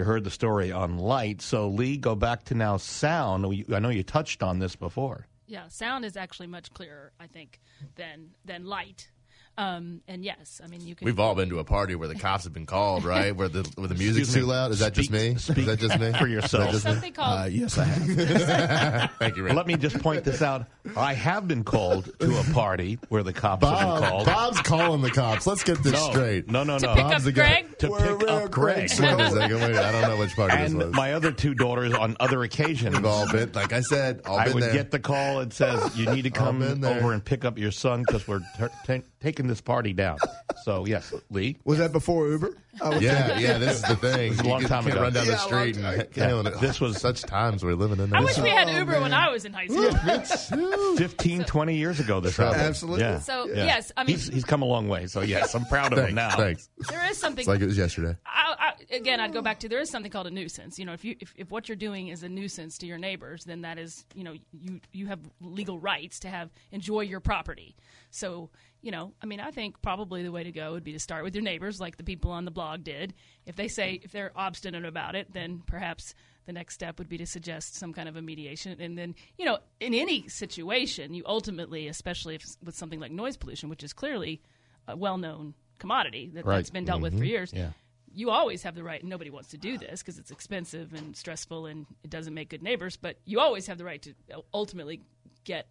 you 0.00 0.04
heard 0.04 0.24
the 0.24 0.30
story 0.30 0.72
on 0.72 0.96
light. 0.96 1.42
So 1.42 1.68
Lee, 1.68 1.98
go 1.98 2.14
back 2.14 2.44
to 2.44 2.54
now 2.54 2.78
sound. 2.78 3.44
I 3.70 3.78
know 3.78 3.90
you 3.90 4.02
touched 4.02 4.42
on 4.42 4.58
this 4.58 4.74
before. 4.74 5.26
Yeah, 5.46 5.68
sound 5.68 6.06
is 6.06 6.16
actually 6.16 6.46
much 6.46 6.72
clearer, 6.72 7.12
I 7.20 7.26
think, 7.26 7.60
than 7.96 8.30
than 8.46 8.64
light. 8.64 9.10
Um, 9.58 10.00
and 10.08 10.24
yes, 10.24 10.60
I 10.64 10.68
mean 10.68 10.86
you 10.86 10.94
can. 10.94 11.04
We've 11.04 11.20
all 11.20 11.34
been 11.34 11.50
to 11.50 11.58
a 11.58 11.64
party 11.64 11.94
where 11.94 12.08
the 12.08 12.14
cops 12.14 12.44
have 12.44 12.52
been 12.54 12.64
called, 12.64 13.04
right? 13.04 13.36
Where 13.36 13.48
the 13.48 13.70
where 13.74 13.88
the 13.88 13.94
music's 13.94 14.32
too 14.32 14.46
loud. 14.46 14.70
Is 14.70 14.78
that 14.78 14.94
just 14.94 15.10
me? 15.10 15.34
speak 15.34 15.58
Is 15.58 15.66
that 15.66 15.78
just 15.78 15.98
me 16.00 16.12
for 16.18 16.26
Is 16.26 16.32
yourself. 16.32 16.64
that 16.64 16.72
just 16.72 16.84
me? 16.86 16.92
something 16.92 17.12
called 17.12 17.40
Uh, 17.40 17.44
yes, 17.44 17.76
I 17.76 17.84
have. 17.84 19.10
Thank 19.18 19.36
you, 19.36 19.42
Rick. 19.42 19.52
Let 19.54 19.66
me 19.66 19.76
just 19.76 19.98
point 19.98 20.24
this 20.24 20.40
out. 20.40 20.64
I 20.96 21.12
have 21.12 21.46
been 21.46 21.64
called 21.64 22.10
to 22.20 22.38
a 22.40 22.44
party 22.54 22.98
where 23.10 23.22
the 23.22 23.34
cops 23.34 23.66
have 23.66 23.78
been 24.00 24.08
called. 24.08 24.26
Bob's 24.26 24.60
calling 24.62 25.02
the 25.02 25.10
cops. 25.10 25.46
Let's 25.46 25.62
get 25.64 25.82
this 25.82 25.92
no, 25.92 26.10
straight. 26.10 26.48
No, 26.50 26.62
no, 26.64 26.74
no. 26.74 26.78
to 26.78 26.86
no. 26.86 26.94
pick 26.94 27.02
Bob's 27.04 27.14
up 27.16 27.22
the 27.22 27.32
guy- 27.32 27.48
Greg. 27.62 27.78
to 27.80 27.90
Where- 27.90 28.16
pick 28.16 28.28
up 28.28 28.50
Greg. 28.50 28.76
Wait 28.78 28.84
a 28.84 28.88
second. 29.30 29.60
Wait, 29.60 29.76
I 29.76 29.92
don't 29.92 30.02
know 30.02 30.16
which 30.16 30.34
party 30.36 30.56
this 30.56 30.70
And 30.70 30.78
was. 30.78 30.92
my 30.94 31.12
other 31.12 31.32
two 31.32 31.52
daughters 31.54 31.92
on 31.92 32.16
other 32.18 32.42
occasions. 32.44 32.96
We've 32.96 33.04
all 33.04 33.30
been, 33.30 33.52
like 33.52 33.74
I 33.74 33.80
said, 33.82 34.22
all 34.24 34.38
I 34.38 34.44
been 34.46 34.54
would 34.54 34.62
there. 34.62 34.72
get 34.72 34.90
the 34.90 35.00
call 35.00 35.40
that 35.40 35.52
says 35.52 35.98
you 35.98 36.06
need 36.06 36.22
to 36.22 36.30
come 36.30 36.62
over 36.84 37.12
and 37.12 37.22
pick 37.22 37.44
up 37.44 37.58
your 37.58 37.72
son 37.72 38.04
because 38.06 38.26
we're 38.26 38.38
t- 38.58 38.64
t- 38.86 39.02
taking 39.20 39.39
this 39.46 39.60
party 39.60 39.92
down. 39.92 40.18
So 40.64 40.84
yes, 40.84 41.14
Lee. 41.30 41.56
Was 41.64 41.78
that 41.78 41.90
before 41.90 42.28
Uber? 42.28 42.54
Was 42.82 43.00
yeah, 43.02 43.38
yeah, 43.38 43.56
this 43.56 43.76
is 43.76 43.82
the 43.82 43.96
thing. 43.96 44.28
was 44.30 44.40
a 44.40 44.42
long 44.44 44.60
you 44.60 44.68
time 44.68 44.82
can't 44.82 44.92
ago. 44.94 45.02
run 45.04 45.12
down 45.14 45.24
Yeah, 45.24 45.30
the 45.30 45.36
a 45.36 45.38
street 45.38 45.76
long 45.76 45.94
and 45.94 46.02
time. 46.02 46.06
killing 46.12 46.46
it. 46.48 46.60
This 46.60 46.80
was- 46.82 47.00
such 47.00 47.22
times 47.22 47.64
we're 47.64 47.74
living 47.74 47.98
in. 47.98 48.12
I 48.14 48.20
wish 48.20 48.36
now. 48.36 48.42
we 48.42 48.50
had 48.50 48.68
Oh, 48.68 48.76
Uber 48.78 49.00
when. 49.00 49.14
I 49.14 49.30
was 49.30 49.46
in 49.46 49.54
high 49.54 49.68
school. 49.68 49.90
15, 50.96 51.44
20 51.44 51.76
years 51.76 52.00
ago 52.00 52.20
this 52.20 52.36
happened. 52.36 52.60
Absolutely. 52.62 53.00
Yeah. 53.00 53.20
So 53.20 53.46
Yeah. 53.48 53.64
yes, 53.64 53.92
I 53.96 54.04
mean 54.04 54.16
he's, 54.16 54.28
he's 54.28 54.44
come 54.44 54.60
a 54.60 54.66
long 54.66 54.88
way. 54.88 55.06
So 55.06 55.20
yes, 55.22 55.54
I'm 55.54 55.64
proud 55.64 55.92
of 55.92 55.98
him 55.98 56.14
Thanks, 56.14 56.16
now. 56.16 56.36
thanks. 56.36 56.68
there 56.90 57.10
is 57.10 57.16
something. 57.16 57.40
It's 57.40 57.48
like 57.48 57.60
it 57.60 57.66
was 57.66 57.78
yesterday. 57.78 58.16
I, 58.26 58.72
I, 58.90 58.94
again, 58.96 59.20
I'd 59.20 59.32
go 59.32 59.40
back 59.42 59.60
to 59.60 59.68
there 59.68 59.80
is 59.80 59.88
something 59.90 60.10
called 60.12 60.26
a 60.26 60.30
nuisance. 60.30 60.78
You 60.78 60.84
know, 60.84 60.92
if 60.92 61.04
you 61.04 61.16
if, 61.20 61.32
if 61.36 61.50
what 61.50 61.68
you're 61.68 61.76
doing 61.76 62.08
is 62.08 62.22
a 62.22 62.28
nuisance 62.28 62.76
to 62.78 62.86
your 62.86 62.98
neighbors, 62.98 63.44
then 63.44 63.62
that 63.62 63.78
is 63.78 64.04
you 64.14 64.24
know 64.24 64.34
you 64.52 64.80
you 64.92 65.06
have 65.06 65.20
legal 65.40 65.78
rights 65.78 66.20
to 66.20 66.28
have 66.28 66.50
enjoy 66.72 67.00
your 67.00 67.20
property. 67.20 67.76
So 68.10 68.50
you 68.82 68.90
know, 68.90 69.12
I 69.22 69.26
mean, 69.26 69.40
I 69.40 69.50
think 69.50 69.82
probably 69.82 70.22
the 70.22 70.32
way 70.32 70.42
to 70.42 70.52
go 70.52 70.72
would 70.72 70.84
be 70.84 70.92
to 70.92 70.98
start 70.98 71.22
with 71.22 71.34
your 71.34 71.44
neighbors, 71.44 71.80
like 71.80 71.98
the 71.98 72.02
people 72.04 72.30
on 72.30 72.46
the 72.46 72.50
blog 72.50 72.82
did. 72.82 73.12
If 73.44 73.56
they 73.56 73.68
say 73.68 74.00
if 74.02 74.10
they're 74.10 74.32
obstinate 74.34 74.86
about 74.86 75.14
it, 75.14 75.32
then 75.34 75.62
perhaps 75.66 76.14
the 76.46 76.52
next 76.54 76.74
step 76.74 76.98
would 76.98 77.08
be 77.08 77.18
to 77.18 77.26
suggest 77.26 77.76
some 77.76 77.92
kind 77.92 78.08
of 78.08 78.16
a 78.16 78.22
mediation. 78.22 78.80
And 78.80 78.96
then 78.96 79.14
you 79.36 79.44
know, 79.44 79.58
in 79.80 79.92
any 79.92 80.28
situation, 80.28 81.12
you 81.12 81.22
ultimately, 81.26 81.88
especially 81.88 82.36
if, 82.36 82.44
with 82.64 82.74
something 82.74 83.00
like 83.00 83.12
noise 83.12 83.36
pollution, 83.36 83.68
which 83.68 83.82
is 83.84 83.92
clearly 83.92 84.40
a 84.88 84.96
well-known 84.96 85.54
commodity 85.78 86.30
that, 86.34 86.46
Right. 86.46 86.56
that's 86.56 86.70
been 86.70 86.84
dealt 86.86 87.02
with 87.02 87.12
for 87.12 87.18
mm-hmm. 87.18 87.26
years 87.26 87.52
Yeah. 87.54 87.70
you 88.14 88.30
always 88.30 88.62
have 88.62 88.74
the 88.74 88.82
right, 88.82 89.00
and 89.00 89.08
nobody 89.10 89.30
wants 89.30 89.50
to 89.50 89.58
do 89.58 89.78
this 89.78 90.02
because 90.02 90.18
it's 90.18 90.30
expensive 90.30 90.92
and 90.94 91.14
stressful 91.16 91.66
and 91.66 91.86
it 92.02 92.10
doesn't 92.10 92.34
make 92.34 92.48
good 92.48 92.62
neighbors, 92.62 92.96
but 92.96 93.16
you 93.24 93.40
always 93.40 93.66
have 93.66 93.78
the 93.78 93.84
right 93.84 94.00
to 94.02 94.14
uh, 94.34 94.40
ultimately 94.52 95.02
get 95.44 95.68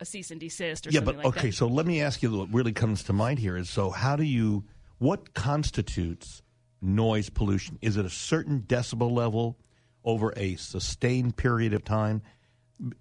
a 0.00 0.04
cease 0.04 0.30
and 0.30 0.40
desist 0.40 0.86
or 0.86 0.90
Yeah, 0.90 0.98
something 1.00 1.16
but 1.16 1.24
like 1.24 1.36
okay. 1.38 1.48
that. 1.48 1.54
So 1.56 1.66
let 1.66 1.86
me 1.86 2.00
ask 2.02 2.22
you 2.22 2.30
what 2.36 2.52
really 2.52 2.72
comes 2.72 3.02
to 3.04 3.12
mind 3.12 3.38
here 3.38 3.56
is 3.56 3.68
so 3.68 3.90
how 3.90 4.16
do 4.16 4.24
you 4.24 4.64
what 4.98 5.34
constitutes 5.34 6.42
noise 6.80 7.30
pollution? 7.30 7.78
Is 7.82 7.96
it 7.96 8.04
a 8.06 8.10
certain 8.10 8.60
decibel 8.62 9.10
level 9.10 9.58
over 10.04 10.32
a 10.36 10.56
sustained 10.56 11.36
period 11.36 11.72
of 11.74 11.84
time? 11.84 12.22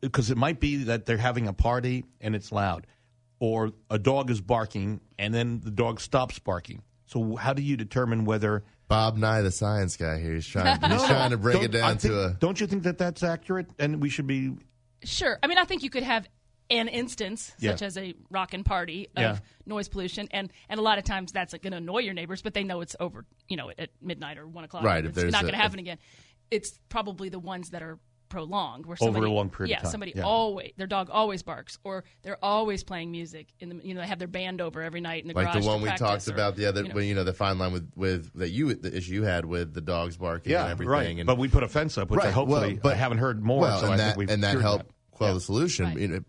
Because 0.01 0.32
it 0.32 0.38
might 0.38 0.60
be 0.60 0.86
that 0.86 1.06
they're 1.06 1.18
having 1.18 1.48
a 1.48 1.54
party 1.54 2.04
and 2.20 2.36
it's 2.36 2.51
loud, 2.51 2.88
or 3.39 3.72
a 3.92 4.00
dog 4.00 4.32
is 4.32 4.42
barking 4.42 5.01
and 5.20 5.34
then 5.34 5.60
the 5.63 5.70
dog 5.72 6.00
stops 6.00 6.39
barking. 6.39 6.82
So 7.06 7.36
how 7.36 7.54
do 7.54 7.62
you 7.62 7.77
determine 7.77 8.25
whether 8.25 8.63
Bob 8.88 9.18
Nye, 9.18 9.42
the 9.42 9.51
science 9.51 9.96
guy 9.98 10.20
here, 10.20 10.34
he's 10.34 10.48
trying. 10.48 10.80
He's 10.92 11.04
trying 11.04 11.30
to 11.32 11.38
break 11.38 11.62
it 11.62 11.72
Don't- 11.74 11.84
I 11.84 11.88
down 11.89 11.98
think- 11.98 12.13
to 12.13 12.24
a. 12.25 12.34
Don't 12.39 12.60
you 12.60 12.68
think 12.68 12.84
that 12.84 12.98
that's 12.98 13.22
accurate? 13.22 13.68
And 13.77 14.01
we 14.01 14.10
should 14.10 14.27
be 14.27 14.54
Sure. 15.04 15.38
I 15.44 15.48
mean, 15.48 15.58
I 15.60 15.66
think 15.66 15.84
you 15.84 15.89
could 15.92 16.04
have 16.04 16.25
an 16.70 16.88
instance, 16.88 17.52
Yeah. 17.60 17.72
such 17.72 17.82
as 17.84 17.98
a 17.98 18.14
rockin' 18.30 18.64
party 18.64 19.08
of 19.16 19.22
Yeah. 19.22 19.40
noise 19.66 19.88
pollution, 19.88 20.28
and, 20.32 20.52
and 20.70 20.80
a 20.80 20.84
lot 20.84 20.98
of 20.98 21.04
times 21.06 21.32
that's 21.32 21.54
going 21.54 21.72
to 21.72 21.78
annoy 21.78 22.00
your 22.00 22.14
neighbors, 22.14 22.42
but 22.42 22.54
they 22.54 22.64
know 22.64 22.82
it's 22.82 22.96
over, 23.00 23.26
you 23.48 23.56
know, 23.58 23.72
at 23.78 23.90
midnight 24.02 24.38
or 24.38 24.48
one 24.48 24.64
o'clock. 24.64 24.84
Right, 24.84 25.04
if 25.04 25.10
It's 25.12 25.16
there's 25.18 25.32
not 25.32 25.44
going 25.44 25.54
to 25.54 25.60
happen 25.60 25.80
again. 25.80 25.98
It's 26.52 26.78
probably 26.90 27.30
the 27.30 27.40
ones 27.40 27.70
that 27.72 27.82
are 27.82 28.00
prolonged, 28.30 28.86
where 28.86 28.98
Over 29.00 29.10
a 29.10 29.14
somebody, 29.14 29.34
long 29.34 29.50
period 29.50 29.70
yeah, 29.70 29.78
of 29.78 29.84
time, 29.84 29.92
somebody 29.92 30.14
yeah. 30.14 30.24
always 30.24 30.74
their 30.76 30.88
dog 30.88 31.10
always 31.10 31.44
barks, 31.44 31.78
or 31.86 32.04
they're 32.24 32.38
always 32.44 32.84
playing 32.84 33.10
music. 33.10 33.48
In 33.62 33.70
the 33.70 33.80
you 33.88 33.94
know 33.94 34.02
they 34.02 34.08
have 34.08 34.20
their 34.20 34.28
band 34.28 34.60
over 34.60 34.82
every 34.82 35.00
night 35.00 35.22
in 35.24 35.30
the 35.30 35.34
Like 35.34 35.48
garage. 35.54 35.64
the 35.64 35.70
one 35.70 35.82
we 35.82 35.88
talked 35.92 36.28
or, 36.28 36.34
about 36.34 36.58
the 36.58 36.66
other, 36.66 36.82
you 36.82 36.90
know. 36.90 36.96
well, 36.96 37.04
you 37.06 37.16
know, 37.16 37.24
the 37.24 37.32
fine 37.34 37.58
line 37.58 37.72
with 37.72 37.90
with 37.96 38.34
that 38.38 38.50
you 38.50 38.74
the 38.74 38.94
issue 38.96 39.14
you 39.14 39.24
had 39.24 39.46
with 39.46 39.74
the 39.74 39.80
dogs 39.80 40.18
barking 40.18 40.52
Yeah, 40.52 40.64
and 40.64 40.72
everything. 40.72 40.92
right. 40.92 41.18
And, 41.20 41.26
but 41.26 41.38
we 41.38 41.48
put 41.48 41.64
a 41.64 41.70
fence 41.70 41.98
up, 41.98 42.10
which 42.10 42.20
I 42.20 42.32
hopefully 42.32 42.74
well, 42.74 42.80
but- 42.84 42.94
I 42.94 42.98
haven't 42.98 43.20
heard 43.20 43.42
more. 43.42 43.62
well, 43.62 43.80
so 43.80 43.86
and 43.86 43.94
I 43.94 43.98
that 43.98 44.04
think 44.08 44.18
we've 44.18 44.30
and 44.30 44.44
that 44.44 44.52
cured 44.52 44.62
helped 44.64 44.86
quell 45.18 45.30
Yeah. 45.32 45.34
the 45.34 45.42
solution, 45.42 45.86
Right. 45.86 45.98
you 46.00 46.08
know, 46.08 46.20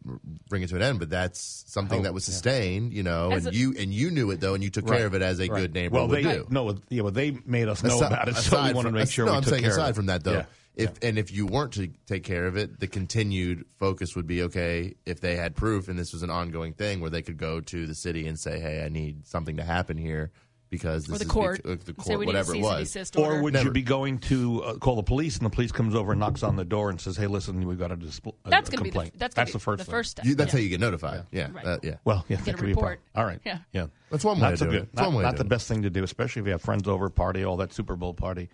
bring 0.49 0.63
it 0.63 0.69
to 0.71 0.77
an 0.77 0.83
end. 0.83 0.99
But 0.99 1.11
that's 1.11 1.65
something 1.69 1.99
Hope, 1.99 2.05
that 2.05 2.15
was 2.15 2.27
yeah. 2.29 2.33
sustained, 2.33 2.93
you 2.93 3.03
know, 3.03 3.31
As 3.31 3.47
and 3.47 3.55
a- 3.55 3.59
you 3.59 3.75
and 3.79 3.93
you 3.93 4.11
knew 4.11 4.31
it 4.31 4.41
though, 4.41 4.55
and 4.55 4.65
you 4.65 4.71
took 4.71 4.89
Right. 4.89 4.99
care 4.99 5.07
of 5.07 5.15
it 5.15 5.23
as 5.23 5.39
a 5.41 5.49
Right. 5.49 5.61
good 5.61 5.75
neighbor 5.75 5.95
Well, 5.97 6.09
would 6.09 6.17
they 6.17 6.23
do. 6.23 6.47
no, 6.51 6.77
yeah, 6.89 7.03
well, 7.03 7.13
they 7.13 7.37
made 7.47 7.69
us 7.69 7.83
know 7.85 7.97
Aside- 7.97 8.07
about 8.13 8.29
it, 8.29 8.35
so 8.37 8.41
we 8.57 8.63
aside 8.65 8.75
wanted 8.75 8.91
to 8.91 8.95
make 8.97 9.11
sure 9.11 9.27
No, 9.27 9.33
we 9.33 9.37
I'm 9.39 9.43
took 9.45 9.51
saying 9.51 9.63
care 9.63 9.73
aside 9.73 9.95
from 9.95 10.07
that 10.07 10.25
though, 10.25 10.33
Yeah. 10.33 10.45
if 10.77 10.91
and 11.03 11.19
if 11.19 11.33
you 11.33 11.47
weren't 11.47 11.73
to 11.73 11.89
take 12.07 12.25
care 12.25 12.47
of 12.47 12.57
it, 12.57 12.81
the 12.81 12.87
continued 12.87 13.65
focus 13.79 14.17
would 14.17 14.27
be 14.27 14.43
okay 14.45 14.95
if 15.07 15.21
they 15.21 15.37
had 15.37 15.55
proof 15.55 15.89
and 15.89 15.99
this 15.99 16.13
was 16.13 16.23
an 16.23 16.31
ongoing 16.31 16.73
thing 16.73 17.01
where 17.01 17.11
they 17.11 17.23
could 17.23 17.37
go 17.37 17.61
to 17.61 17.87
the 17.87 17.95
city 17.95 18.27
and 18.27 18.39
say, 18.39 18.59
"Hey, 18.61 18.85
I 18.85 18.89
need 18.89 19.27
something 19.27 19.57
to 19.59 19.65
happen 19.65 19.97
here 19.99 20.31
because 20.71 21.07
this 21.07 21.17
or 21.17 21.19
the 21.19 21.25
is 21.25 21.31
court, 21.31 21.63
bec- 21.63 21.73
uh, 21.73 21.77
the 21.85 21.93
court, 21.95 22.27
whatever 22.27 22.55
it 22.55 22.61
a 22.61 22.87
cease 22.87 22.97
and 22.97 23.17
was." 23.17 23.17
Or 23.17 23.43
would 23.43 23.53
Never. 23.55 23.67
you 23.67 23.71
be 23.73 23.83
going 23.83 24.19
to 24.21 24.63
uh, 24.63 24.75
call 24.75 24.97
the 24.97 25.03
police, 25.03 25.37
and 25.37 25.47
the 25.47 25.51
police 25.51 25.73
comes 25.73 25.95
over 25.95 26.13
and 26.13 26.21
knocks 26.21 26.43
on 26.43 26.57
the 26.57 26.65
door 26.65 26.91
and 26.91 27.01
says, 27.01 27.17
"Hey, 27.17 27.27
listen, 27.27 27.65
we've 27.67 27.79
got 27.79 27.93
a, 27.93 27.97
displ- 27.97 28.35
a, 28.45 28.51
that's 28.51 28.69
a 28.69 28.73
going 28.73 28.79
to 28.79 28.85
be 28.85 28.91
the, 28.91 28.93
complaint." 28.93 29.19
that's, 29.19 29.35
gonna 29.35 29.47
be 29.47 29.53
the 29.53 29.59
first 29.59 29.79
the 29.79 29.85
thing. 29.85 29.93
first 29.93 30.11
step. 30.11 30.25
You, 30.27 30.35
that's 30.35 30.53
yeah. 30.53 30.59
how 30.59 30.63
you 30.63 30.69
get 30.69 30.81
notified. 30.81 31.27
Yeah, 31.33 31.49
Right. 31.53 31.65
uh, 31.65 31.79
yeah. 31.83 31.97
Well, 32.05 32.25
yeah, 32.29 32.37
Get 32.37 32.45
that 32.47 32.55
a 32.55 32.57
could 32.59 32.67
be 32.67 32.73
a 32.73 32.75
report. 32.75 33.01
All 33.15 33.25
right. 33.25 33.41
Yeah. 33.45 33.59
yeah. 33.73 33.87
That's 34.11 34.25
one 34.25 34.37
way 34.37 34.43
Not 34.43 34.51
to 34.51 34.57
so 34.57 34.65
do 34.67 34.71
good. 34.73 34.83
it. 34.83 34.89
That's 34.95 35.03
Not, 35.03 35.07
one 35.09 35.17
way 35.17 35.23
not 35.23 35.37
the 35.37 35.45
it. 35.45 35.49
best 35.49 35.69
thing 35.69 35.83
to 35.83 35.91
do, 35.91 36.03
especially 36.05 36.41
if 36.41 36.47
you 36.47 36.53
have 36.53 36.63
friends 36.63 36.89
over, 36.89 37.09
party, 37.11 37.45
all 37.45 37.57
that 37.59 37.73
Super 37.73 37.97
Bowl 37.97 38.15
party. 38.15 38.49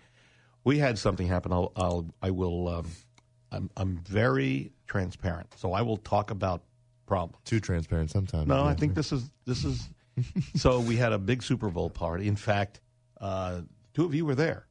We 0.63 0.79
had 0.79 0.97
something 0.97 1.27
happen. 1.27 1.51
I'll, 1.53 1.71
I'll 1.75 2.07
I 2.21 2.31
will. 2.31 2.67
Um, 2.67 2.87
I'm, 3.51 3.69
I'm 3.77 3.97
very 4.07 4.71
transparent, 4.87 5.53
so 5.57 5.73
I 5.73 5.81
will 5.81 5.97
talk 5.97 6.31
about 6.31 6.63
problems. 7.05 7.37
Too 7.45 7.59
transparent 7.59 8.09
sometimes. 8.11 8.47
No. 8.47 8.63
I 8.63 8.73
think 8.73 8.95
this 8.95 9.11
is 9.11 9.29
this 9.45 9.63
is. 9.63 9.89
so 10.55 10.79
we 10.79 10.95
had 10.95 11.11
a 11.13 11.19
big 11.19 11.43
Super 11.43 11.69
Bowl 11.69 11.89
party. 11.89 12.27
In 12.27 12.35
fact, 12.35 12.81
uh, 13.19 13.61
two 13.93 14.05
of 14.05 14.13
you 14.15 14.25
were 14.25 14.35
there, 14.35 14.67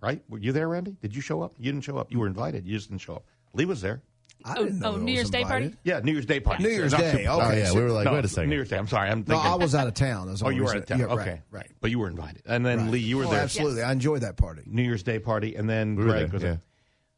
right? 0.00 0.22
Were 0.28 0.38
you 0.38 0.52
there, 0.52 0.68
Randy? 0.68 0.96
Did 1.00 1.14
you 1.14 1.22
show 1.22 1.42
up? 1.42 1.54
You 1.58 1.70
didn't 1.72 1.84
show 1.84 1.96
up. 1.98 2.10
You 2.10 2.18
were 2.20 2.26
invited. 2.26 2.66
You 2.66 2.76
just 2.76 2.88
didn't 2.88 3.00
show 3.02 3.14
up. 3.16 3.24
Lee 3.54 3.64
was 3.64 3.80
there. 3.80 4.02
I 4.42 4.54
Oh, 4.56 4.64
didn't 4.64 4.78
know 4.78 4.92
oh, 4.94 4.96
New 4.96 5.12
Year's 5.12 5.28
Day 5.28 5.42
party? 5.44 5.74
Yeah, 5.84 6.00
New 6.00 6.12
Year's 6.12 6.24
Day 6.24 6.40
party. 6.40 6.62
New 6.62 6.70
Year's 6.70 6.92
Not 6.92 7.00
Day, 7.02 7.10
Super 7.10 7.18
okay. 7.24 7.28
Oh 7.28 7.52
yeah, 7.52 7.72
we 7.74 7.82
were 7.82 7.90
like, 7.90 8.06
No, 8.06 8.14
wait 8.14 8.24
a 8.24 8.28
second. 8.28 8.48
New 8.48 8.56
Year's 8.56 8.70
Day. 8.70 8.78
I'm 8.78 8.86
sorry. 8.88 9.10
I'm 9.10 9.22
No. 9.28 9.36
I 9.36 9.56
was 9.56 9.74
out 9.74 9.86
of 9.86 9.92
town. 9.92 10.28
That's 10.28 10.42
oh, 10.42 10.48
you 10.48 10.62
were 10.62 10.68
said. 10.68 10.76
out 10.76 10.82
of 10.82 10.88
town. 10.88 10.98
Yeah, 11.00 11.06
okay, 11.06 11.30
right, 11.30 11.40
right. 11.50 11.70
But 11.82 11.90
you 11.90 11.98
were 11.98 12.08
invited, 12.08 12.42
and 12.46 12.64
then 12.64 12.78
right. 12.84 12.90
Lee, 12.92 12.98
you 13.00 13.18
were 13.18 13.26
Oh, 13.26 13.30
there. 13.30 13.40
Absolutely, 13.40 13.80
Yes. 13.80 13.88
I 13.88 13.92
enjoyed 13.92 14.22
that 14.22 14.38
party. 14.38 14.62
New 14.64 14.82
Year's 14.82 15.02
Day 15.02 15.18
party, 15.18 15.56
and 15.56 15.68
then 15.68 15.94
We 15.96 16.04
Greg 16.04 16.16
there, 16.28 16.28
was 16.32 16.42
yeah. 16.42 16.48
there. 16.48 16.60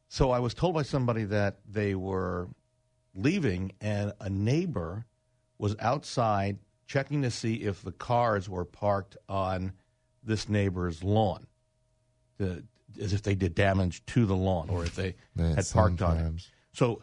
So 0.09 0.33
I 0.33 0.41
was 0.41 0.53
told 0.53 0.75
by 0.75 0.83
somebody 0.83 1.23
that 1.25 1.59
they 1.71 1.95
were 1.95 2.49
leaving, 3.15 3.73
and 3.81 4.13
a 4.21 4.29
neighbor 4.29 5.07
was 5.59 5.77
outside 5.79 6.59
checking 6.87 7.23
to 7.23 7.31
see 7.31 7.55
if 7.55 7.83
the 7.83 7.93
cars 7.93 8.49
were 8.49 8.65
parked 8.65 9.17
on 9.29 9.73
this 10.23 10.49
neighbor's 10.49 11.03
lawn, 11.03 11.47
the, 12.39 12.65
as 13.01 13.13
if 13.13 13.23
they 13.23 13.35
did 13.35 13.55
damage 13.55 14.05
to 14.07 14.27
the 14.27 14.37
lawn 14.37 14.69
or 14.71 14.85
if 14.85 14.95
they 14.95 15.15
Yeah, 15.35 15.55
had 15.55 15.69
parked 15.73 16.03
on 16.03 16.17
it. 16.19 16.49
So, 16.73 17.03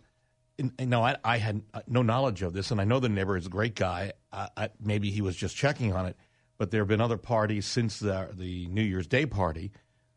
and, 0.58 0.72
and 0.78 0.90
no, 0.90 1.04
I, 1.04 1.16
I 1.24 1.38
had 1.38 1.62
uh, 1.74 1.82
no 1.88 2.02
knowledge 2.02 2.42
of 2.42 2.54
this, 2.54 2.72
and 2.72 2.80
I 2.80 2.84
know 2.84 3.00
the 3.00 3.10
neighbor 3.10 3.38
is 3.38 3.46
a 3.46 3.50
great 3.50 3.76
guy. 3.76 4.14
I, 4.32 4.50
I, 4.56 4.70
maybe 4.80 5.10
he 5.10 5.22
was 5.22 5.36
just 5.36 5.56
checking 5.56 5.94
on 5.94 6.06
it, 6.06 6.16
but 6.58 6.72
there 6.72 6.82
have 6.82 6.88
been 6.88 7.02
other 7.02 7.18
parties 7.18 7.66
since 7.66 8.00
the, 8.00 8.30
the 8.34 8.68
New 8.68 8.84
Year's 8.84 9.08
Day 9.08 9.26
party 9.26 9.72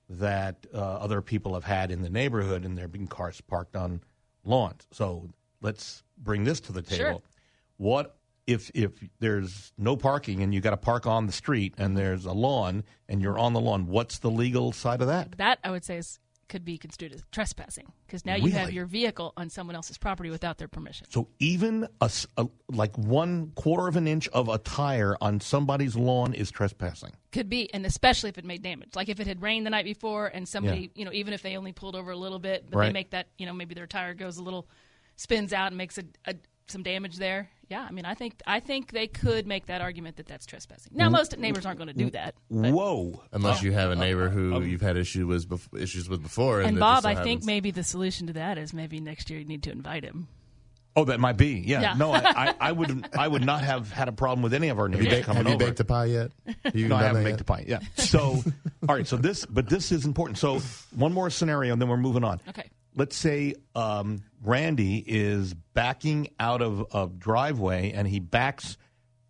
that 0.09 0.66
uh, 0.75 0.78
other 0.78 1.23
people 1.23 1.54
have 1.54 1.64
had 1.64 1.90
in 1.90 2.02
the 2.02 2.11
neighborhood, 2.11 2.64
and 2.64 2.76
there 2.76 2.85
have 2.85 2.92
been 2.92 3.07
cars 3.07 3.40
parked 3.40 3.76
on 3.76 4.00
lawns. 4.45 4.87
So 4.90 5.31
let's 5.61 6.02
bring 6.19 6.45
this 6.45 6.61
to 6.61 6.73
the 6.73 6.83
table. 6.83 7.04
Sure. 7.04 7.23
What 7.78 8.16
if 8.46 8.70
if 8.75 8.92
there's 9.20 9.72
no 9.78 9.96
parking 9.96 10.42
and 10.42 10.52
you 10.52 10.61
got 10.61 10.70
to 10.70 10.76
park 10.76 11.06
on 11.06 11.26
the 11.26 11.32
street 11.32 11.75
and 11.78 11.96
there's 11.96 12.25
a 12.26 12.32
lawn 12.32 12.84
and 13.08 13.22
you're 13.22 13.38
on 13.38 13.52
the 13.52 13.61
lawn? 13.61 13.87
What's 13.87 14.18
the 14.18 14.30
legal 14.30 14.72
side 14.72 15.00
of 15.00 15.06
that? 15.08 15.38
That 15.38 15.58
I 15.64 15.70
would 15.70 15.84
say 15.84 15.96
is 15.99 16.18
could 16.49 16.64
be 16.66 16.76
construed 16.76 17.14
as 17.14 17.22
trespassing 17.32 17.90
because 18.06 18.26
now 18.26 18.34
you 18.34 18.50
have 18.50 18.70
your 18.72 18.84
vehicle 18.84 19.32
on 19.38 19.49
someone 19.49 19.75
else's 19.75 19.96
property 19.96 20.28
without 20.28 20.58
their 20.58 20.68
permission. 20.68 21.06
So 21.08 21.28
even 21.38 21.88
a, 22.02 22.11
a- 22.37 22.46
like 22.68 22.94
one 22.99 23.52
quarter 23.54 23.88
of 23.88 23.96
an 23.96 24.06
inch 24.06 24.28
of 24.28 24.50
a 24.50 24.58
tire 24.58 25.16
on 25.22 25.40
somebody's 25.40 25.96
lawn 25.96 26.34
is 26.34 26.50
trespassing. 26.50 27.12
Could 27.30 27.49
be, 27.49 27.72
and 27.72 27.87
especially 27.87 28.28
if 28.28 28.37
it 28.37 28.44
made 28.44 28.61
damage. 28.61 28.90
Like 28.94 29.08
if 29.08 29.18
it 29.18 29.26
had 29.26 29.40
rained 29.40 29.64
the 29.64 29.70
night 29.70 29.87
before 29.87 30.26
and 30.26 30.46
somebody, 30.46 30.81
Yeah. 30.83 30.88
you 30.96 31.05
know, 31.07 31.12
even 31.14 31.33
if 31.33 31.40
they 31.40 31.57
only 31.57 31.72
pulled 31.72 31.96
over 31.96 32.11
a 32.11 32.16
little 32.16 32.40
bit, 32.40 32.66
but 32.68 32.76
Right. 32.76 32.87
they 32.88 32.92
make 32.92 33.11
that, 33.12 33.28
you 33.38 33.46
know, 33.46 33.55
maybe 33.55 33.74
their 33.74 33.87
tire 33.87 34.12
goes 34.12 34.37
a 34.37 34.42
little, 34.42 34.68
spins 35.16 35.55
out 35.55 35.68
and 35.68 35.78
makes 35.78 35.96
a, 35.96 36.05
a 36.26 36.35
some 36.68 36.83
damage 36.83 37.16
there. 37.16 37.48
Yeah, 37.72 37.87
I 37.88 37.90
mean, 37.90 38.04
I 38.04 38.12
think 38.12 38.35
I 38.46 38.61
think 38.61 38.92
they 38.92 39.06
could 39.06 39.46
make 39.46 39.64
that 39.64 39.80
argument 39.80 40.16
that 40.16 40.26
that's 40.26 40.44
trespassing. 40.44 40.92
Now, 40.94 41.04
mm-hmm. 41.04 41.12
most 41.12 41.38
neighbors 41.38 41.64
aren't 41.64 41.78
going 41.78 41.88
to 41.88 41.94
do 41.94 42.08
mm-hmm. 42.08 42.12
that. 42.12 42.35
but- 42.50 42.70
Whoa! 42.70 43.22
Unless 43.32 43.62
you 43.62 43.72
have 43.72 43.90
a 43.90 43.96
neighbor 43.96 44.28
who 44.28 44.56
um, 44.56 44.68
you've 44.68 44.82
had 44.82 44.98
issue 44.98 45.26
with 45.26 45.48
bef- 45.48 45.80
issues 45.80 46.06
with 46.06 46.22
before, 46.22 46.61
and, 46.61 46.68
and 46.68 46.78
Bob, 46.78 47.04
just 47.04 47.14
so 47.14 47.20
I 47.20 47.24
think 47.24 47.44
maybe 47.44 47.70
the 47.70 47.82
solution 47.82 48.26
to 48.26 48.35
that 48.35 48.58
is 48.58 48.74
maybe 48.74 49.00
next 49.00 49.30
year 49.30 49.38
you 49.38 49.46
need 49.46 49.62
to 49.62 49.72
invite 49.72 50.04
him. 50.04 50.28
Oh, 50.94 51.06
that 51.06 51.18
might 51.18 51.38
be. 51.38 51.64
Yeah. 51.66 51.80
Yeah. 51.80 51.94
No, 51.94 52.12
I, 52.12 52.20
I, 52.20 52.54
I 52.61 52.72
would. 52.72 53.08
I 53.16 53.26
would 53.26 53.42
not 53.42 53.64
have 53.64 53.90
had 53.90 54.08
a 54.08 54.12
problem 54.12 54.42
with 54.42 54.52
any 54.52 54.68
of 54.68 54.78
our 54.78 54.90
Have 54.90 55.02
you, 55.02 55.08
neighbors 55.08 55.24
coming 55.24 55.44
have 55.44 55.48
you 55.48 55.54
over. 55.54 55.64
baked 55.64 55.80
a 55.80 55.85
pie 55.87 56.04
yet? 56.04 56.30
You 56.74 56.88
no, 56.88 56.96
I 56.96 57.04
haven't 57.04 57.24
baked 57.24 57.32
yet? 57.32 57.38
the 57.38 57.44
pie. 57.44 57.64
Yeah. 57.66 57.78
So, 57.96 58.44
all 58.87 58.94
right. 58.94 59.06
So 59.06 59.16
this, 59.16 59.46
but 59.46 59.70
this 59.70 59.92
is 59.92 60.04
important. 60.04 60.37
So 60.37 60.61
one 60.94 61.14
more 61.14 61.30
scenario, 61.30 61.72
and 61.72 61.80
then 61.80 61.88
we're 61.88 61.96
moving 61.96 62.22
on. 62.22 62.38
Okay. 62.50 62.68
Let's 62.94 63.16
say 63.16 63.55
um, 63.74 64.22
Randy 64.42 64.98
is 65.07 65.55
backing 65.55 66.28
out 66.38 66.61
of 66.61 66.87
a 66.92 67.09
driveway, 67.09 67.92
and 67.92 68.07
he 68.07 68.20
backs 68.20 68.76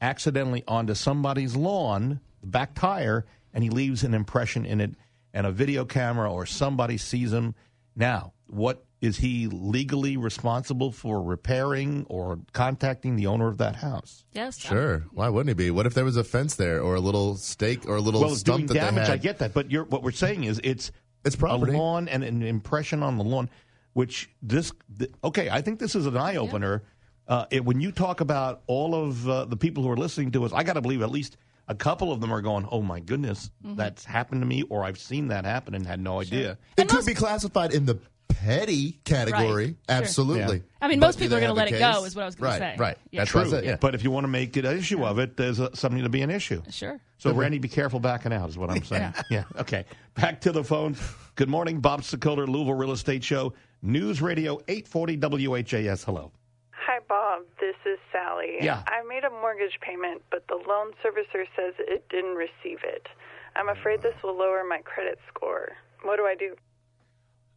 accidentally 0.00 0.64
onto 0.66 0.94
somebody's 0.94 1.54
lawn, 1.54 2.20
the 2.40 2.48
back 2.48 2.74
tire, 2.74 3.24
and 3.54 3.62
he 3.62 3.70
leaves 3.70 4.02
an 4.02 4.14
impression 4.14 4.66
in 4.66 4.80
it, 4.80 4.94
and 5.32 5.46
a 5.46 5.52
video 5.52 5.84
camera 5.84 6.30
or 6.30 6.44
somebody 6.44 6.98
sees 6.98 7.32
him. 7.32 7.54
Now, 7.94 8.32
what 8.46 8.84
is 9.00 9.18
he 9.18 9.48
legally 9.48 10.16
responsible 10.16 10.92
for 10.92 11.22
repairing 11.22 12.06
or 12.08 12.38
contacting 12.52 13.16
the 13.16 13.26
owner 13.26 13.48
of 13.48 13.58
that 13.58 13.76
house? 13.76 14.24
Yes. 14.32 14.58
Sure. 14.58 15.04
Why 15.12 15.28
wouldn't 15.28 15.50
he 15.50 15.54
be? 15.54 15.70
What 15.70 15.86
if 15.86 15.94
there 15.94 16.04
was 16.04 16.16
a 16.16 16.24
fence 16.24 16.54
there, 16.54 16.80
or 16.80 16.94
a 16.94 17.00
little 17.00 17.36
stake, 17.36 17.86
or 17.86 17.96
a 17.96 18.00
little 18.00 18.20
well, 18.20 18.34
doing 18.34 18.66
that 18.66 18.74
damage, 18.74 18.94
they 18.94 19.00
had? 19.00 19.10
I 19.10 19.16
get 19.16 19.38
that, 19.38 19.54
but 19.54 19.70
you're, 19.70 19.84
what 19.84 20.02
we're 20.02 20.12
saying 20.12 20.44
is 20.44 20.60
it's 20.62 20.92
It's 21.24 21.36
property. 21.36 21.72
a 21.74 21.78
lawn 21.78 22.08
and 22.08 22.24
an 22.24 22.42
impression 22.42 23.02
on 23.02 23.16
the 23.18 23.24
lawn, 23.24 23.48
which 23.92 24.30
this 24.42 24.72
th- 24.98 25.10
okay. 25.22 25.48
I 25.50 25.60
think 25.60 25.78
this 25.78 25.94
is 25.94 26.06
an 26.06 26.16
eye 26.16 26.36
opener. 26.36 26.82
Uh, 27.28 27.46
when 27.62 27.80
you 27.80 27.92
talk 27.92 28.20
about 28.20 28.62
all 28.66 28.94
of 28.94 29.28
uh, 29.28 29.44
the 29.44 29.56
people 29.56 29.82
who 29.84 29.90
are 29.90 29.96
listening 29.96 30.32
to 30.32 30.44
us, 30.44 30.52
I 30.52 30.64
got 30.64 30.72
to 30.74 30.80
believe 30.80 31.02
at 31.02 31.10
least 31.10 31.36
a 31.68 31.74
couple 31.74 32.10
of 32.12 32.20
them 32.20 32.32
are 32.32 32.40
going, 32.42 32.66
"Oh 32.70 32.82
my 32.82 32.98
goodness, 33.00 33.50
Mm-hmm. 33.64 33.76
that's 33.76 34.04
happened 34.04 34.42
to 34.42 34.46
me," 34.46 34.62
or 34.64 34.82
I've 34.84 34.98
seen 34.98 35.28
that 35.28 35.44
happen 35.44 35.74
and 35.74 35.86
had 35.86 36.00
no 36.00 36.20
idea. 36.20 36.52
It 36.76 36.80
And 36.80 36.88
could 36.88 36.96
most- 36.96 37.06
be 37.06 37.14
classified 37.14 37.72
in 37.72 37.86
the 37.86 37.98
petty 38.28 38.98
category. 39.04 39.64
Right. 39.66 39.66
Sure. 39.66 39.76
Absolutely. 39.88 40.56
Yeah. 40.58 40.62
I 40.80 40.88
mean, 40.88 41.00
most 41.00 41.18
people 41.18 41.36
are 41.36 41.40
gonna 41.40 41.52
let 41.52 41.68
it 41.70 41.78
go, 41.78 42.04
is 42.04 42.14
what 42.16 42.22
I 42.22 42.26
was 42.26 42.34
gonna 42.34 42.58
say. 42.58 42.76
Right. 42.78 42.98
Yeah. 43.10 43.20
That's 43.20 43.30
True, 43.30 43.50
what 43.50 43.64
yeah. 43.64 43.76
but 43.76 43.94
if 43.94 44.02
you 44.04 44.10
want 44.10 44.24
to 44.24 44.28
make 44.28 44.56
it 44.56 44.64
an 44.64 44.76
issue 44.76 45.04
of 45.04 45.18
it, 45.18 45.36
there's 45.36 45.58
a, 45.58 45.74
something 45.76 46.02
to 46.02 46.08
be 46.08 46.22
an 46.22 46.30
issue. 46.30 46.62
Sure. 46.70 47.00
So, 47.18 47.32
Randy, 47.32 47.58
be 47.58 47.68
careful 47.68 48.00
backing 48.00 48.32
out, 48.32 48.48
is 48.48 48.58
what 48.58 48.70
I'm 48.70 48.82
saying. 48.82 49.14
yeah. 49.30 49.44
Okay. 49.56 49.84
Back 50.14 50.40
to 50.40 50.50
the 50.52 50.64
phone. 50.64 50.96
Good 51.36 51.48
morning, 51.48 51.80
Bob 51.80 52.02
Sokoler, 52.02 52.48
Louisville 52.48 52.74
Real 52.74 52.90
Estate 52.92 53.22
Show, 53.22 53.52
News 53.80 54.20
Radio 54.20 54.60
840 54.66 55.46
WHAS. 55.46 56.02
Hello. 56.02 56.32
Hi, 56.72 56.98
Bob. 57.08 57.42
This 57.60 57.76
is 57.86 57.98
Sally. 58.10 58.56
Yeah. 58.60 58.82
I 58.88 59.02
made 59.08 59.22
a 59.22 59.30
mortgage 59.30 59.78
payment, 59.80 60.22
but 60.32 60.46
the 60.48 60.56
loan 60.56 60.90
servicer 61.02 61.46
says 61.56 61.74
it 61.78 62.08
didn't 62.10 62.34
receive 62.34 62.80
it. 62.82 63.06
I'm 63.54 63.68
afraid 63.68 64.02
this 64.02 64.14
will 64.24 64.36
lower 64.36 64.64
my 64.68 64.78
credit 64.78 65.18
score. 65.28 65.72
What 66.02 66.16
do 66.16 66.24
I 66.24 66.34
do? 66.34 66.56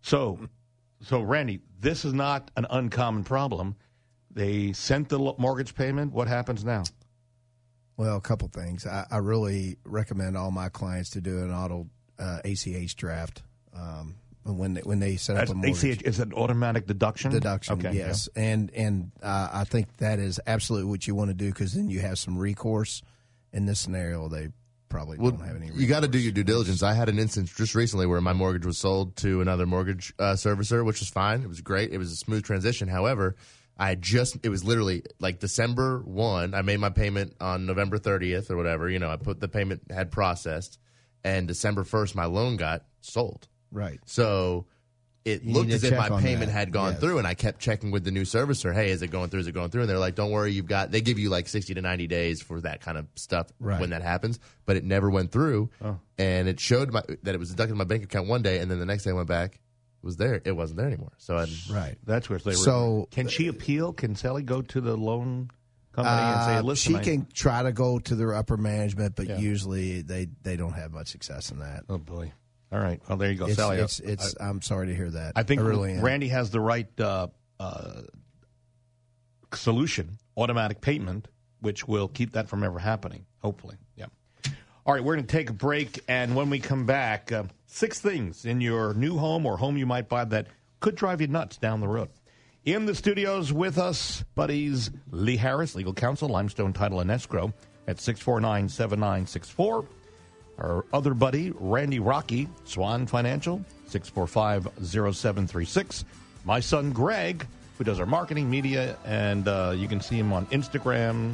So, 0.05 0.37
so 1.01 1.21
Randy, 1.21 1.61
this 1.79 2.05
is 2.05 2.13
not 2.13 2.51
an 2.55 2.67
uncommon 2.69 3.23
problem. 3.23 3.75
They 4.29 4.71
sent 4.73 5.09
the 5.09 5.17
mortgage 5.17 5.73
payment. 5.73 6.13
What 6.13 6.27
happens 6.27 6.63
now? 6.63 6.83
Well, 7.97 8.15
a 8.15 8.21
couple 8.21 8.47
things. 8.49 8.85
I, 8.85 9.07
I 9.09 9.17
really 9.17 9.77
recommend 9.83 10.37
all 10.37 10.51
my 10.51 10.69
clients 10.69 11.09
to 11.11 11.21
do 11.21 11.39
an 11.39 11.51
auto 11.51 11.87
uh, 12.19 12.39
ACH 12.45 12.95
draft 12.95 13.41
um, 13.75 14.15
when 14.43 14.75
they, 14.75 14.81
when 14.81 14.99
they 14.99 15.15
set 15.15 15.37
up 15.37 15.49
a 15.49 15.55
mortgage 15.55 15.83
ACH 15.83 16.03
is 16.03 16.19
an 16.19 16.33
automatic 16.33 16.85
deduction. 16.85 17.31
deduction. 17.31 17.79
Okay. 17.79 17.97
yes, 17.97 18.29
and 18.35 18.69
and 18.75 19.11
uh, 19.23 19.49
I 19.51 19.63
think 19.63 19.97
that 19.97 20.19
is 20.19 20.39
absolutely 20.45 20.87
what 20.87 21.07
you 21.07 21.15
want 21.15 21.31
to 21.31 21.33
do 21.33 21.49
because 21.49 21.73
then 21.73 21.89
you 21.89 22.01
have 22.01 22.19
some 22.19 22.37
recourse. 22.37 23.01
In 23.53 23.65
this 23.65 23.79
scenario, 23.79 24.27
they 24.27 24.49
probably 24.95 25.17
Well, 25.17 25.31
don't 25.31 25.45
have 25.45 25.55
any. 25.57 25.69
you 25.73 25.87
got 25.87 26.01
to 26.03 26.07
do 26.07 26.17
your 26.17 26.31
due 26.31 26.43
diligence. 26.43 26.81
I 26.83 26.93
had 26.93 27.09
an 27.09 27.19
instance 27.19 27.53
just 27.53 27.75
recently 27.75 28.05
where 28.05 28.21
my 28.21 28.33
mortgage 28.33 28.65
was 28.65 28.77
sold 28.77 29.15
to 29.17 29.41
another 29.41 29.65
mortgage 29.65 30.13
uh, 30.19 30.33
servicer, 30.33 30.85
which 30.85 30.99
was 30.99 31.09
fine. 31.09 31.41
It 31.41 31.49
was 31.49 31.61
great. 31.61 31.91
It 31.91 31.97
was 31.97 32.11
a 32.11 32.15
smooth 32.15 32.43
transition. 32.43 32.87
However, 32.87 33.35
I 33.77 33.95
just 33.95 34.37
it 34.43 34.49
was 34.49 34.63
literally 34.63 35.03
like 35.19 35.39
December 35.39 35.99
one. 36.05 36.53
I 36.53 36.61
made 36.61 36.79
my 36.79 36.89
payment 36.91 37.35
on 37.41 37.65
November 37.65 37.97
thirtieth 37.97 38.49
or 38.49 38.55
whatever. 38.55 38.89
You 38.89 38.99
know, 38.99 39.09
I 39.11 39.17
put 39.17 39.39
the 39.41 39.49
payment 39.49 39.81
had 39.91 40.11
processed, 40.11 40.79
and 41.25 41.47
December 41.47 41.83
first, 41.83 42.15
my 42.15 42.25
loan 42.25 42.55
got 42.55 42.85
sold. 43.01 43.47
right. 43.71 43.99
So 44.05 44.65
it 45.25 45.41
You 45.43 45.53
looked 45.53 45.71
as 45.71 45.83
if 45.83 45.97
my 45.97 46.09
payment 46.21 46.45
that. 46.47 46.51
had 46.51 46.71
gone 46.71 46.91
Yes. 46.93 47.01
through, 47.01 47.17
and 47.17 47.25
I 47.27 47.33
kept 47.33 47.59
checking 47.59 47.89
with 47.91 48.03
the 48.03 48.11
new 48.11 48.21
servicer. 48.21 48.73
Hey, 48.73 48.91
is 48.91 49.01
it 49.01 49.07
going 49.09 49.29
through? 49.29 49.39
Is 49.41 49.47
it 49.47 49.53
going 49.53 49.71
through? 49.71 49.81
And 49.81 49.89
they're 49.89 49.97
like, 49.99 50.13
don't 50.15 50.31
worry, 50.31 50.53
you've 50.53 50.67
got. 50.67 50.91
They 50.91 51.01
give 51.01 51.17
you 51.19 51.29
like 51.29 51.47
sixty 51.47 51.73
to 51.73 51.81
ninety 51.81 52.05
days 52.07 52.41
for 52.41 52.61
that 52.61 52.81
kind 52.81 52.97
of 52.97 53.07
stuff 53.15 53.47
Right. 53.59 53.79
when 53.81 53.89
that 53.89 54.03
happens, 54.03 54.39
but 54.65 54.77
it 54.77 54.83
never 54.83 55.09
went 55.09 55.31
through, 55.31 55.69
Oh. 55.83 55.99
and 56.17 56.47
it 56.47 56.59
showed 56.59 56.91
my, 56.93 57.01
that 57.23 57.33
it 57.35 57.39
was 57.39 57.49
deducted 57.49 57.71
from 57.71 57.79
my 57.79 57.83
bank 57.85 58.03
account 58.03 58.27
one 58.27 58.43
day, 58.43 58.59
and 58.59 58.69
then 58.69 58.79
the 58.79 58.85
next 58.85 59.03
day 59.03 59.09
I 59.09 59.13
went 59.13 59.27
back, 59.27 59.55
it 59.55 60.05
was 60.05 60.17
there. 60.17 60.39
It 60.45 60.51
wasn't 60.51 60.77
there 60.77 60.87
anymore. 60.87 61.13
So 61.17 61.35
I, 61.37 61.47
Right. 61.71 61.95
That's 62.05 62.29
where 62.29 62.37
they 62.37 62.51
were. 62.51 62.55
So- 62.55 63.07
can 63.09 63.27
she 63.27 63.47
appeal? 63.47 63.93
Can 63.93 64.15
Sally 64.15 64.43
go 64.43 64.61
to 64.61 64.79
the 64.79 64.95
loan 64.95 65.49
company 65.91 66.15
and 66.15 66.45
say, 66.45 66.55
Uh, 66.57 66.61
"Listen, 66.61 66.93
she 66.93 66.99
I- 66.99 67.03
can 67.03 67.27
try 67.33 67.63
to 67.63 67.71
go 67.71 67.97
to 67.97 68.15
their 68.15 68.35
upper 68.35 68.57
management, 68.57 69.15
but 69.15 69.27
Yeah. 69.27 69.39
usually 69.39 70.01
they, 70.01 70.27
they 70.43 70.55
don't 70.57 70.73
have 70.73 70.91
much 70.91 71.07
success 71.07 71.49
in 71.51 71.59
that. 71.59 71.85
Oh 71.89 71.97
boy! 71.97 72.31
All 72.75 72.81
right. 72.81 72.99
Well, 73.07 73.17
there 73.17 73.31
you 73.31 73.37
go, 73.37 73.45
It's, 73.45 73.55
Sally. 73.55 73.77
it's, 73.77 74.01
it's, 74.01 74.35
I'm 74.37 74.61
sorry 74.61 74.87
to 74.87 74.95
hear 74.95 75.09
that. 75.09 75.31
I 75.37 75.43
think 75.43 75.61
really 75.61 75.93
am. 75.93 76.01
Randy 76.01 76.27
has 76.27 76.49
the 76.49 76.59
right 76.59 76.89
uh, 76.99 77.27
uh, 77.57 78.01
solution: 79.53 80.17
automatic 80.35 80.81
payment, 80.81 81.29
which 81.61 81.87
will 81.87 82.09
keep 82.09 82.33
that 82.33 82.49
from 82.49 82.65
ever 82.65 82.77
happening. 82.77 83.25
Hopefully, 83.41 83.77
yeah. 83.95 84.07
All 84.85 84.93
right, 84.93 85.01
we're 85.01 85.15
going 85.15 85.25
to 85.25 85.31
take 85.31 85.49
a 85.49 85.53
break, 85.53 86.03
and 86.09 86.35
when 86.35 86.49
we 86.49 86.59
come 86.59 86.85
back, 86.85 87.31
uh, 87.31 87.43
six 87.65 88.01
things 88.01 88.43
in 88.43 88.59
your 88.59 88.93
new 88.93 89.17
home 89.17 89.45
or 89.45 89.55
home 89.55 89.77
you 89.77 89.85
might 89.85 90.09
buy 90.09 90.25
that 90.25 90.47
could 90.81 90.95
drive 90.95 91.21
you 91.21 91.27
nuts 91.27 91.55
down 91.55 91.79
the 91.79 91.87
road. 91.87 92.09
In 92.65 92.85
the 92.85 92.93
studios 92.93 93.53
with 93.53 93.77
us, 93.77 94.25
buddies 94.35 94.91
Lee 95.11 95.37
Harris, 95.37 95.75
legal 95.75 95.93
counsel, 95.93 96.27
Limestone 96.27 96.73
Title 96.73 96.99
and 96.99 97.09
Escrow, 97.09 97.53
at 97.87 98.01
649 98.01 98.67
7964. 98.67 99.85
Our 100.57 100.85
other 100.93 101.13
buddy, 101.13 101.51
Randy 101.59 101.99
Rocky, 101.99 102.47
Swan 102.63 103.07
Financial, 103.07 103.63
645 103.87 104.69
0736. 104.85 106.05
My 106.45 106.59
son, 106.59 106.91
Greg, 106.91 107.45
who 107.77 107.83
does 107.83 107.99
our 107.99 108.05
marketing, 108.05 108.49
media, 108.49 108.97
and 109.05 109.47
uh, 109.47 109.73
you 109.75 109.87
can 109.87 109.99
see 109.99 110.17
him 110.17 110.31
on 110.31 110.45
Instagram. 110.47 111.33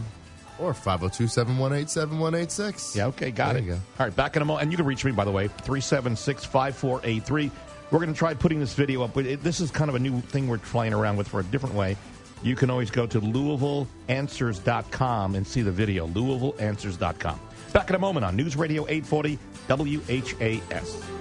or 0.59 0.73
502-718-7186. 0.73 2.95
Yeah, 2.95 3.07
okay, 3.07 3.31
got 3.31 3.53
There 3.53 3.63
it. 3.63 3.67
go. 3.67 3.73
All 3.73 3.79
right, 4.05 4.15
back 4.15 4.35
in 4.35 4.41
a 4.41 4.45
moment. 4.45 4.63
And 4.63 4.71
you 4.71 4.77
can 4.77 4.85
reach 4.85 5.03
me, 5.05 5.11
by 5.11 5.25
the 5.25 5.31
way, 5.31 5.47
376 5.47 6.45
5483. 6.45 7.51
We're 7.91 7.99
going 7.99 8.13
to 8.13 8.17
try 8.17 8.33
putting 8.33 8.59
this 8.59 8.73
video 8.73 9.03
up. 9.03 9.15
It- 9.17 9.43
This 9.43 9.59
is 9.59 9.69
kind 9.71 9.89
of 9.89 9.95
a 9.95 9.99
new 9.99 10.21
thing 10.21 10.47
we're 10.47 10.57
playing 10.59 10.93
around 10.93 11.17
with 11.17 11.27
for 11.27 11.39
a 11.41 11.43
different 11.43 11.75
way. 11.75 11.97
You 12.43 12.55
can 12.55 12.69
always 12.71 12.89
go 12.89 13.05
to 13.05 13.21
LouisvilleAnswers.com 13.21 15.35
and 15.35 15.45
see 15.45 15.61
the 15.61 15.71
video. 15.71 16.07
LouisvilleAnswers.com. 16.07 17.39
Back 17.73 17.89
in 17.89 17.95
a 17.95 17.99
moment 17.99 18.25
on 18.25 18.35
News 18.35 18.57
Radio 18.57 18.85
840 18.87 19.39
WHAS. 19.67 21.20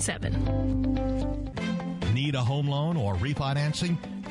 2277. 0.00 2.14
Need 2.14 2.34
a 2.34 2.40
home 2.40 2.68
loan 2.68 2.96
or 2.96 3.14
refinancing? 3.16 3.98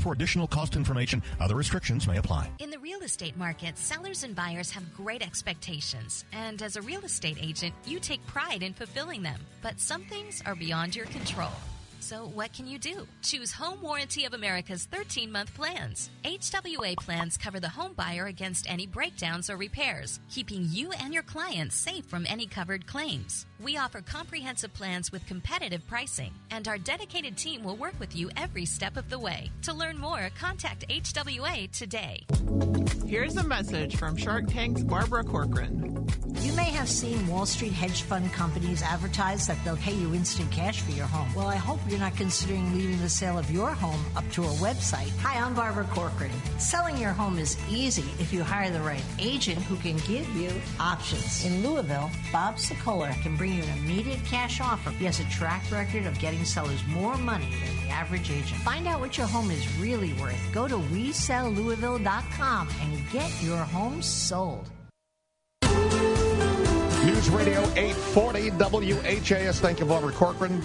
for 0.00 0.12
additional 0.12 0.46
cost 0.46 0.76
information. 0.76 1.22
Other 1.40 1.56
restrictions 1.56 2.06
may 2.06 2.18
apply. 2.18 2.50
In 2.58 2.70
the 2.70 2.78
real 2.78 3.00
estate 3.00 3.36
market, 3.36 3.78
sellers 3.78 4.24
and 4.24 4.34
buyers 4.34 4.70
have 4.70 4.94
great 4.94 5.22
expectations, 5.22 6.24
and 6.32 6.62
as 6.62 6.76
a 6.76 6.82
real 6.82 7.04
estate 7.04 7.38
agent, 7.40 7.74
you 7.84 7.98
take 7.98 8.24
pride 8.26 8.62
in 8.62 8.74
fulfilling 8.74 9.22
them. 9.22 9.40
But 9.62 9.80
some 9.80 10.02
things 10.04 10.42
are 10.46 10.54
beyond 10.54 10.94
your 10.94 11.06
control. 11.06 11.52
So, 12.04 12.26
what 12.34 12.52
can 12.52 12.66
you 12.66 12.78
do? 12.78 13.06
Choose 13.22 13.50
Home 13.52 13.80
Warranty 13.80 14.26
of 14.26 14.34
America's 14.34 14.84
13 14.84 15.32
month 15.32 15.54
plans. 15.54 16.10
HWA 16.22 16.96
plans 16.96 17.38
cover 17.38 17.60
the 17.60 17.70
home 17.70 17.94
buyer 17.94 18.26
against 18.26 18.70
any 18.70 18.86
breakdowns 18.86 19.48
or 19.48 19.56
repairs, 19.56 20.20
keeping 20.30 20.66
you 20.68 20.92
and 21.00 21.14
your 21.14 21.22
clients 21.22 21.76
safe 21.76 22.04
from 22.04 22.26
any 22.28 22.46
covered 22.46 22.86
claims. 22.86 23.46
We 23.58 23.78
offer 23.78 24.02
comprehensive 24.02 24.74
plans 24.74 25.12
with 25.12 25.24
competitive 25.24 25.86
pricing, 25.86 26.34
and 26.50 26.68
our 26.68 26.76
dedicated 26.76 27.38
team 27.38 27.62
will 27.64 27.76
work 27.76 27.98
with 27.98 28.14
you 28.14 28.28
every 28.36 28.66
step 28.66 28.98
of 28.98 29.08
the 29.08 29.18
way. 29.18 29.50
To 29.62 29.72
learn 29.72 29.96
more, 29.96 30.28
contact 30.38 30.86
HWA 30.90 31.72
today. 31.72 32.26
Here's 33.06 33.38
a 33.38 33.44
message 33.44 33.96
from 33.96 34.14
Shark 34.18 34.48
Tank's 34.48 34.82
Barbara 34.82 35.24
Corcoran. 35.24 35.93
You 36.40 36.52
may 36.52 36.70
have 36.70 36.88
seen 36.88 37.26
Wall 37.26 37.46
Street 37.46 37.72
hedge 37.72 38.02
fund 38.02 38.32
companies 38.32 38.82
advertise 38.82 39.46
that 39.46 39.56
they'll 39.64 39.76
pay 39.76 39.94
you 39.94 40.14
instant 40.14 40.50
cash 40.50 40.80
for 40.80 40.90
your 40.90 41.06
home. 41.06 41.32
Well, 41.34 41.46
I 41.46 41.56
hope 41.56 41.80
you're 41.88 41.98
not 41.98 42.16
considering 42.16 42.74
leaving 42.74 43.00
the 43.00 43.08
sale 43.08 43.38
of 43.38 43.50
your 43.50 43.70
home 43.70 44.04
up 44.16 44.28
to 44.32 44.42
a 44.42 44.54
website. 44.54 45.10
Hi, 45.20 45.40
I'm 45.40 45.54
Barbara 45.54 45.84
Corcoran. 45.92 46.32
Selling 46.58 46.98
your 46.98 47.12
home 47.12 47.38
is 47.38 47.56
easy 47.70 48.04
if 48.18 48.32
you 48.32 48.42
hire 48.42 48.70
the 48.70 48.80
right 48.80 49.04
agent 49.18 49.58
who 49.62 49.76
can 49.76 49.96
give 49.98 50.28
you 50.36 50.50
options. 50.80 51.44
In 51.44 51.66
Louisville, 51.66 52.10
Bob 52.32 52.56
Sokoler 52.56 53.12
can 53.22 53.36
bring 53.36 53.54
you 53.54 53.62
an 53.62 53.78
immediate 53.78 54.22
cash 54.24 54.60
offer. 54.60 54.90
He 54.90 55.04
has 55.04 55.20
a 55.20 55.30
track 55.30 55.62
record 55.70 56.04
of 56.04 56.18
getting 56.18 56.44
sellers 56.44 56.84
more 56.88 57.16
money 57.16 57.48
than 57.64 57.86
the 57.86 57.92
average 57.92 58.30
agent. 58.30 58.60
Find 58.62 58.86
out 58.86 59.00
what 59.00 59.16
your 59.16 59.26
home 59.26 59.50
is 59.50 59.78
really 59.78 60.12
worth. 60.14 60.40
Go 60.52 60.66
to 60.68 60.76
WeSellLouisville.com 60.76 62.68
and 62.80 63.10
get 63.10 63.30
your 63.42 63.58
home 63.58 64.02
sold. 64.02 64.68
News 67.24 67.32
Radio 67.34 67.60
840 67.74 68.50
WHAS. 68.50 69.58
Thank 69.58 69.80
you, 69.80 69.86
Barbara 69.86 70.12
Corcoran. 70.12 70.60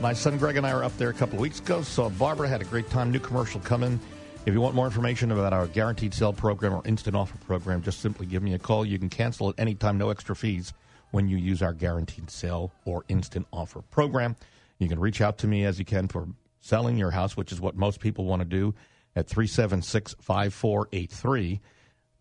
My 0.00 0.12
son 0.12 0.36
Greg 0.36 0.56
and 0.56 0.66
I 0.66 0.74
were 0.74 0.82
up 0.82 0.96
there 0.98 1.10
a 1.10 1.14
couple 1.14 1.36
of 1.36 1.40
weeks 1.40 1.60
ago, 1.60 1.82
so 1.82 2.10
Barbara 2.10 2.48
had 2.48 2.60
a 2.60 2.64
great 2.64 2.90
time. 2.90 3.12
New 3.12 3.20
commercial 3.20 3.60
coming. 3.60 4.00
If 4.44 4.52
you 4.52 4.60
want 4.60 4.74
more 4.74 4.86
information 4.86 5.30
about 5.30 5.52
our 5.52 5.68
guaranteed 5.68 6.12
sale 6.12 6.32
program 6.32 6.74
or 6.74 6.82
instant 6.86 7.14
offer 7.14 7.38
program, 7.46 7.82
just 7.82 8.00
simply 8.00 8.26
give 8.26 8.42
me 8.42 8.54
a 8.54 8.58
call. 8.58 8.84
You 8.84 8.98
can 8.98 9.10
cancel 9.10 9.50
at 9.50 9.54
any 9.58 9.76
time, 9.76 9.96
no 9.96 10.10
extra 10.10 10.34
fees, 10.34 10.72
when 11.12 11.28
you 11.28 11.36
use 11.36 11.62
our 11.62 11.72
guaranteed 11.72 12.30
sale 12.30 12.72
or 12.84 13.04
instant 13.06 13.46
offer 13.52 13.80
program. 13.82 14.34
You 14.78 14.88
can 14.88 14.98
reach 14.98 15.20
out 15.20 15.38
to 15.38 15.46
me 15.46 15.64
as 15.66 15.78
you 15.78 15.84
can 15.84 16.08
for 16.08 16.26
selling 16.58 16.96
your 16.96 17.12
house, 17.12 17.36
which 17.36 17.52
is 17.52 17.60
what 17.60 17.76
most 17.76 18.00
people 18.00 18.24
want 18.24 18.40
to 18.40 18.46
do, 18.46 18.74
at 19.14 19.28
376 19.28 20.16
5483. 20.20 21.60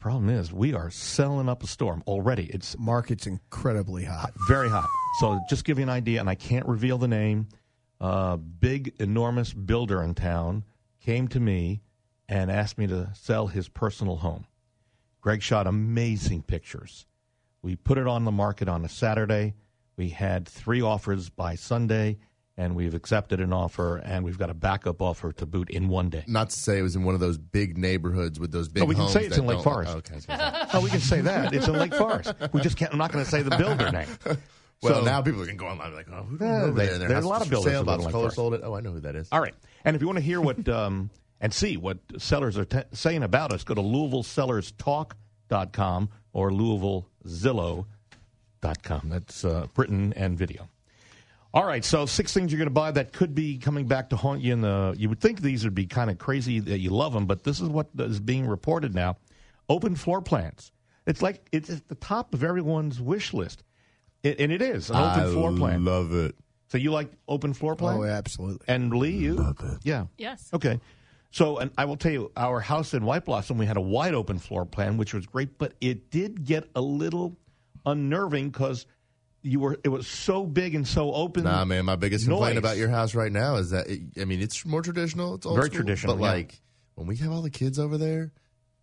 Problem 0.02 0.30
is, 0.30 0.52
we 0.52 0.74
are 0.74 0.90
selling 0.90 1.48
up 1.48 1.62
a 1.62 1.68
storm 1.68 2.02
already. 2.08 2.46
It's 2.48 2.76
market's 2.80 3.28
incredibly 3.28 4.04
hot, 4.04 4.34
very 4.48 4.68
hot. 4.68 4.88
So 5.20 5.40
just 5.48 5.64
give 5.64 5.78
you 5.78 5.84
an 5.84 5.90
idea, 5.90 6.20
and 6.20 6.28
I 6.28 6.34
can't 6.34 6.66
reveal 6.66 6.98
the 6.98 7.08
name. 7.08 7.50
Uh, 8.00 8.38
big, 8.38 8.96
enormous 8.98 9.54
builder 9.54 10.02
in 10.02 10.16
town 10.16 10.64
came 11.02 11.28
to 11.28 11.40
me 11.40 11.84
and 12.28 12.50
asked 12.50 12.80
me 12.80 12.88
to 12.88 13.12
sell 13.14 13.46
his 13.46 13.70
personal 13.70 14.16
home. 14.16 14.48
Greg 15.22 15.44
shot 15.44 15.68
amazing 15.68 16.42
pictures. 16.42 17.06
We 17.62 17.76
put 17.76 18.00
it 18.00 18.08
on 18.08 18.26
the 18.26 18.32
market 18.32 18.68
on 18.68 18.84
a 18.84 18.90
Saturday. 18.90 19.54
We 19.98 20.10
had 20.10 20.48
three 20.48 20.82
offers 20.82 21.30
by 21.30 21.54
Sunday, 21.54 22.18
and 22.58 22.76
we've 22.76 22.94
accepted 22.94 23.40
an 23.40 23.54
offer, 23.54 23.98
and 23.98 24.26
we've 24.26 24.38
got 24.38 24.50
a 24.50 24.54
backup 24.54 25.02
offer 25.02 25.32
to 25.34 25.46
boot 25.46 25.70
in 25.70 25.88
one 25.88 26.10
day. 26.10 26.24
Not 26.28 26.50
to 26.52 26.60
say 26.60 26.80
it 26.80 26.82
was 26.82 26.96
in 26.96 27.04
one 27.04 27.14
of 27.16 27.22
those 27.22 27.38
big 27.38 27.78
neighborhoods 27.78 28.40
with 28.40 28.52
those 28.52 28.68
big 28.68 28.84
Oh, 28.84 28.86
we 28.86 28.96
can 28.96 29.08
say 29.08 29.26
it's 29.26 29.36
that 29.38 29.42
in 29.42 29.48
Lake 29.48 29.64
Forest. 29.64 29.92
Oh, 29.94 29.98
okay. 30.00 30.14
I 30.14 30.16
was 30.18 30.26
gonna 30.26 30.68
say. 30.70 30.78
Oh, 30.78 30.82
we 30.82 30.90
can 30.90 31.00
say 31.00 31.22
that. 31.22 31.54
It's 31.54 31.68
in 31.68 31.74
Lake 31.78 31.94
Forest. 31.94 32.34
We 32.54 32.62
just 32.62 32.78
can't. 32.78 32.92
I'm 32.92 32.98
not 32.98 33.12
going 33.12 33.24
to 33.26 33.30
say 33.32 33.42
the 33.42 33.56
builder 33.58 33.92
name. 33.92 34.08
Well, 34.84 34.96
So- 34.96 35.04
now 35.06 35.22
people 35.22 35.46
can 35.46 35.58
go 35.58 35.68
online 35.68 35.94
like, 35.94 36.08
oh, 36.12 36.24
who 36.24 36.44
Yeah, 36.44 36.66
they- 36.72 36.88
there? 36.98 37.08
There's 37.08 37.24
a 37.24 37.28
lot 37.28 37.44
of 37.44 37.52
builders 37.52 37.72
sale, 37.72 37.84
live 37.84 38.00
Lake 38.00 38.10
Color 38.12 38.32
sold 38.32 38.56
it. 38.56 38.62
Oh, 38.64 38.74
I 38.74 38.82
know 38.82 38.92
who 38.92 39.00
that 39.02 39.16
is. 39.16 39.28
All 39.32 39.40
right. 39.40 39.54
And 39.86 39.96
if 39.96 40.02
you 40.02 40.08
want 40.08 40.18
to 40.18 40.24
hear 40.24 40.42
what 40.42 40.68
um, 40.80 41.12
and 41.40 41.54
see 41.54 41.78
what 41.78 42.00
sellers 42.18 42.58
are 42.58 42.66
t- 42.66 42.80
saying 42.92 43.22
about 43.22 43.54
us, 43.54 43.64
go 43.64 43.76
to 43.76 43.82
LouisvilleAnswers.com 43.82 46.10
or 46.34 46.50
LouisvilleZillow.com. 46.50 49.10
That's 49.10 49.46
uh, 49.46 49.68
Britain 49.76 50.14
and 50.16 50.36
video. 50.38 50.68
All 51.54 51.66
right, 51.66 51.84
so 51.84 52.06
six 52.06 52.34
things 52.34 52.52
you're 52.52 52.60
going 52.60 52.68
to 52.68 52.74
buy 52.74 52.92
that 52.92 53.12
could 53.12 53.36
be 53.36 53.58
coming 53.58 53.86
back 53.86 54.10
to 54.12 54.16
haunt 54.16 54.42
you 54.42 54.54
in 54.54 54.62
the. 54.62 54.96
You 54.98 55.10
would 55.10 55.20
think 55.20 55.42
these 55.42 55.66
would 55.66 55.76
be 55.76 55.86
kind 55.86 56.10
of 56.10 56.18
crazy 56.18 56.60
that 56.60 56.80
you 56.80 56.92
love 56.92 57.12
them, 57.14 57.26
but 57.26 57.44
this 57.44 57.60
is 57.60 57.68
what 57.68 57.88
is 58.00 58.22
being 58.22 58.48
reported 58.48 58.96
now. 58.96 59.18
Open 59.68 59.96
floor 59.96 60.22
plans. 60.22 60.72
It's 61.06 61.22
like 61.22 61.46
it's 61.52 61.70
at 61.70 61.88
the 61.90 61.96
top 61.96 62.34
of 62.34 62.44
everyone's 62.44 63.02
wish 63.02 63.34
list, 63.34 63.64
it, 64.24 64.40
and 64.40 64.52
it 64.52 64.62
is 64.62 64.90
an 64.90 64.96
open 64.96 65.24
I 65.24 65.32
floor 65.32 65.52
plan. 65.52 65.84
love 65.84 66.14
it. 66.14 66.36
So 66.70 66.78
you 66.78 66.92
like 66.92 67.12
open 67.28 67.54
floor 67.54 67.76
plan? 67.76 67.98
Oh, 67.98 68.04
absolutely. 68.04 68.66
And 68.70 68.94
Lee, 68.94 69.12
you? 69.12 69.54
Yeah. 69.84 70.06
Yes. 70.18 70.50
Okay. 70.54 70.80
So, 71.32 71.58
and 71.58 71.72
I 71.78 71.84
will 71.84 71.98
tell 71.98 72.12
you, 72.14 72.32
our 72.38 72.62
house 72.62 72.94
in 72.94 73.04
White 73.04 73.26
Blossom, 73.26 73.58
we 73.58 73.66
had 73.66 73.78
a 73.78 73.82
wide 73.82 74.14
open 74.14 74.40
floor 74.40 74.66
plan, 74.66 74.96
which 74.96 75.14
was 75.14 75.26
great, 75.26 75.58
but 75.58 75.74
it 75.82 76.12
did 76.12 76.46
get 76.46 76.70
a 76.76 76.82
little 76.82 77.36
unnerving 77.86 78.52
because 78.52 78.86
you 79.44 79.60
were 79.60 79.78
it 79.84 79.90
was 79.90 80.08
so 80.08 80.46
big 80.46 80.76
and 80.76 80.88
so 80.88 81.14
open. 81.14 81.44
Nah, 81.46 81.66
man, 81.66 81.86
my 81.86 81.96
biggest 81.96 82.28
complaint 82.28 82.58
about 82.58 82.78
your 82.78 82.90
house 82.90 83.16
right 83.16 83.32
now 83.32 83.56
is 83.56 83.72
that 83.72 83.88
it, 83.88 84.02
I 84.20 84.26
mean 84.26 84.42
it's 84.42 84.66
more 84.66 84.82
traditional. 84.82 85.36
It's 85.36 85.46
old 85.46 85.56
Very 85.56 85.68
school, 85.68 85.78
traditional, 85.78 86.16
but 86.18 86.24
yeah. 86.24 86.32
like 86.32 86.62
when 86.96 87.08
we 87.08 87.16
have 87.18 87.32
all 87.32 87.42
the 87.42 87.50
kids 87.50 87.80
over 87.80 87.98
there, 87.98 88.32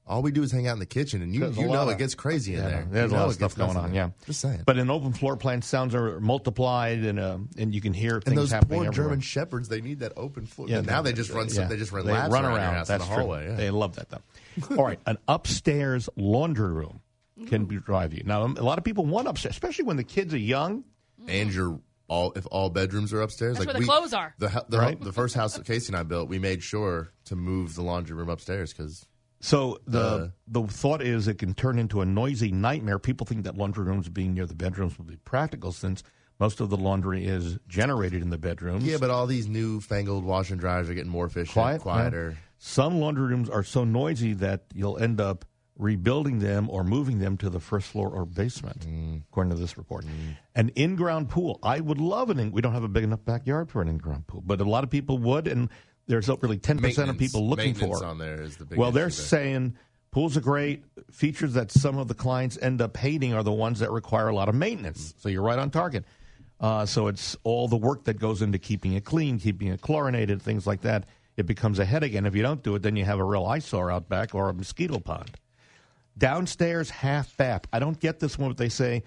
all 0.07 0.23
we 0.23 0.33
do 0.33 0.43
is 0.43 0.51
hang 0.51 0.67
out 0.67 0.73
in 0.73 0.79
the 0.79 0.87
kitchen, 0.87 1.21
and 1.23 1.35
you 1.35 1.41
There's 1.41 1.59
you 1.59 1.67
know 1.69 1.83
of- 1.83 1.91
it 1.91 1.99
gets 1.99 2.15
crazy 2.15 2.55
in 2.55 2.63
Yeah, 2.63 2.69
there. 2.69 2.87
There's 2.91 3.11
You 3.13 3.17
a 3.17 3.21
lot 3.21 3.29
of 3.29 3.35
stuff 3.35 3.55
going 3.55 3.77
on. 3.77 3.93
Yeah, 3.95 4.11
just 4.27 4.41
saying. 4.41 4.63
But 4.65 4.79
in 4.79 4.89
open 4.91 5.13
floor 5.13 5.37
plan, 5.37 5.61
sounds 5.63 5.95
are 5.95 6.19
multiplied, 6.19 7.01
and 7.05 7.21
uh, 7.21 7.39
and 7.59 7.75
you 7.75 7.81
can 7.81 7.93
hear 7.93 8.21
and 8.27 8.37
those 8.37 8.51
happening 8.51 8.79
poor 8.81 8.87
everywhere. 8.89 9.09
German 9.11 9.21
shepherds, 9.21 9.69
they 9.69 9.81
need 9.83 10.01
that 10.01 10.15
open 10.17 10.47
floor. 10.47 10.67
Yeah, 10.69 10.81
now 10.81 11.03
they 11.03 11.13
just 11.13 11.31
run. 11.31 11.49
yeah. 11.53 11.67
They 11.69 11.77
just 11.77 11.93
run 11.93 12.07
They 12.07 12.13
laps 12.13 12.33
run 12.33 12.45
around, 12.45 12.55
around. 12.55 12.63
your 12.65 12.73
house 12.79 12.89
That's 12.89 13.05
in 13.05 13.09
the 13.11 13.15
true. 13.15 13.23
hallway. 13.25 13.47
Yeah. 13.49 13.55
They 13.57 13.71
love 13.71 13.97
that 13.97 14.09
though. 14.09 14.77
All 14.77 14.85
right, 14.85 14.99
an 15.07 15.19
upstairs 15.29 16.09
laundry 16.17 16.73
room 16.73 17.01
can 17.47 17.65
be 17.67 17.77
drive 17.79 18.13
you. 18.13 18.23
Now, 18.25 18.45
a 18.45 18.47
lot 18.65 18.79
of 18.79 18.85
people 18.85 19.05
want 19.07 19.29
upstairs, 19.29 19.55
especially 19.55 19.85
when 19.85 19.97
the 19.97 20.05
kids 20.05 20.35
are 20.35 20.39
young. 20.39 20.85
and 21.27 21.53
you're 21.53 21.81
all 22.09 22.33
if 22.37 22.47
all 22.51 22.71
bedrooms 22.71 23.13
are 23.13 23.21
upstairs. 23.21 23.57
That's 23.59 23.67
like 23.67 23.75
where 23.75 23.75
the 23.75 23.81
we, 23.81 23.85
clothes 23.87 24.15
are. 24.15 24.35
The, 24.39 24.49
hu- 24.49 24.61
the, 24.71 24.79
Right. 24.79 24.99
the 25.01 25.13
first 25.13 25.35
house 25.35 25.55
that 25.57 25.67
Casey 25.67 25.93
and 25.93 25.97
I 25.97 26.05
built, 26.05 26.29
we 26.29 26.39
made 26.39 26.63
sure 26.63 27.13
to 27.27 27.37
move 27.37 27.75
the 27.75 27.83
laundry 27.83 28.17
room 28.17 28.31
upstairs 28.31 28.73
because 28.73 29.05
So 29.41 29.79
the 29.87 30.01
Uh, 30.01 30.29
the 30.47 30.63
thought 30.69 31.03
is 31.03 31.29
it 31.29 31.35
can 31.39 31.53
turn 31.55 31.79
into 31.79 32.01
a 32.01 32.07
noisy 32.07 32.51
nightmare. 32.51 32.99
People 32.99 33.27
think 33.27 33.45
that 33.45 33.57
laundry 33.59 33.85
rooms 33.85 34.09
being 34.09 34.33
near 34.33 34.47
the 34.47 34.55
bedrooms 34.55 34.97
will 34.97 35.05
be 35.05 35.17
practical 35.17 35.71
since 35.71 36.03
most 36.41 36.61
of 36.61 36.71
the 36.71 36.77
laundry 36.79 37.27
is 37.27 37.59
generated 37.69 38.23
in 38.23 38.31
the 38.31 38.39
bedrooms. 38.39 38.85
yeah, 38.85 38.97
but 38.99 39.11
all 39.11 39.27
these 39.27 39.47
new 39.49 39.81
fangled 39.81 40.25
wash 40.25 40.51
and 40.51 40.59
dryers 40.61 40.89
are 40.89 40.95
getting 40.95 41.11
more 41.11 41.27
efficient, 41.27 41.53
Quiet, 41.53 41.81
quieter. 41.83 42.31
yeah. 42.31 42.37
Some 42.59 43.01
laundry 43.01 43.27
rooms 43.27 43.51
are 43.51 43.63
so 43.65 43.85
noisy 43.85 44.33
that 44.35 44.65
you'll 44.73 44.99
end 44.99 45.21
up 45.21 45.45
rebuilding 45.79 46.41
them 46.41 46.69
or 46.69 46.83
moving 46.85 47.21
them 47.21 47.37
to 47.39 47.49
the 47.49 47.61
first 47.61 47.87
floor 47.89 48.09
or 48.11 48.25
basement, 48.27 48.81
Mm. 48.87 49.23
according 49.31 49.51
to 49.53 49.57
this 49.57 49.79
report. 49.79 50.05
An 50.55 50.71
in-ground 50.71 51.29
pool. 51.29 51.59
I 51.63 51.81
would 51.81 52.01
love 52.01 52.31
an. 52.31 52.39
In, 52.41 52.51
we 52.53 52.61
don't 52.61 52.73
have 52.75 52.83
a 52.85 52.89
big 52.89 53.05
enough 53.05 53.25
backyard 53.25 53.71
for 53.71 53.81
an 53.81 53.89
in-ground 53.89 54.27
pool, 54.27 54.43
but 54.45 54.61
a 54.61 54.65
lot 54.65 54.83
of 54.85 54.91
people 54.91 55.19
would, 55.19 55.47
and 55.47 55.69
there's 56.09 56.29
really 56.43 56.59
ten 56.59 56.79
percent 56.79 57.11
of 57.11 57.17
people 57.19 57.49
looking 57.49 57.75
for. 57.75 58.05
on 58.05 58.19
there 58.19 58.43
is 58.43 58.57
the 58.57 58.65
big 58.65 58.79
well, 58.79 58.91
they're 58.91 59.05
there. 59.05 59.11
saying 59.11 59.75
pools 60.11 60.37
are 60.37 60.41
great. 60.41 60.85
Features 61.13 61.55
that 61.55 61.71
some 61.71 61.97
of 61.97 62.09
the 62.09 62.15
clients 62.15 62.59
end 62.61 62.81
up 62.83 62.97
hating 62.97 63.33
are 63.35 63.43
the 63.45 63.53
ones 63.53 63.79
that 63.79 63.91
require 63.93 64.29
a 64.29 64.35
lot 64.35 64.49
of 64.49 64.55
maintenance. 64.57 65.15
So 65.19 65.29
you're 65.29 65.43
right 65.43 65.59
on 65.59 65.71
target. 65.71 66.05
Uh, 66.61 66.85
so 66.87 67.07
it's 67.07 67.37
all 67.45 67.69
the 67.69 67.77
work 67.77 68.03
that 68.05 68.19
goes 68.19 68.43
into 68.43 68.59
keeping 68.59 68.95
it 68.95 69.05
clean, 69.05 69.39
keeping 69.39 69.69
it 69.69 69.81
chlorinated, 69.81 70.43
things 70.43 70.67
like 70.67 70.81
that. 70.81 71.07
It 71.37 71.47
becomes 71.47 71.79
a 71.79 71.85
headache, 71.85 72.15
and 72.15 72.27
if 72.27 72.35
you 72.35 72.43
don't 72.43 72.65
do 72.65 72.75
it, 72.75 72.83
then 72.83 72.97
you 72.97 73.05
have 73.05 73.21
a 73.21 73.25
real 73.25 73.47
eyesore 73.47 73.93
out 73.93 74.09
back 74.09 74.35
or 74.35 74.49
a 74.49 74.53
mosquito 74.53 74.99
pond. 74.99 75.31
Downstairs 76.19 76.91
half 76.91 77.37
bath. 77.37 77.63
I 77.73 77.79
don't 77.79 77.99
get 77.99 78.19
this 78.19 78.39
one, 78.39 78.51
but 78.51 78.57
they 78.57 78.69
say 78.69 79.05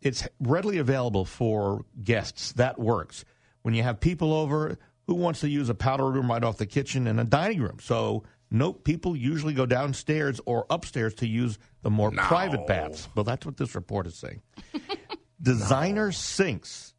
it's 0.00 0.26
readily 0.40 0.78
available 0.78 1.24
for 1.24 1.84
guests. 2.02 2.52
That 2.52 2.78
works. 2.78 3.24
When 3.62 3.74
you 3.74 3.82
have 3.82 4.00
people 4.00 4.32
over, 4.32 4.78
who 5.06 5.14
wants 5.14 5.40
to 5.40 5.48
use 5.48 5.68
a 5.68 5.74
powder 5.74 6.10
room 6.10 6.30
right 6.30 6.42
off 6.42 6.58
the 6.58 6.66
kitchen 6.66 7.06
and 7.06 7.20
a 7.20 7.24
dining 7.24 7.60
room? 7.60 7.78
So, 7.80 8.24
nope, 8.50 8.84
people 8.84 9.16
usually 9.16 9.54
go 9.54 9.66
downstairs 9.66 10.40
or 10.46 10.66
upstairs 10.70 11.14
to 11.16 11.26
use 11.26 11.58
the 11.82 11.90
more 11.90 12.10
private 12.10 12.66
baths. 12.66 13.08
Well, 13.14 13.24
that's 13.24 13.44
what 13.44 13.56
this 13.56 13.74
report 13.74 14.06
is 14.06 14.14
saying. 14.14 14.42
Designer 15.42 16.12
sinks. 16.12 16.94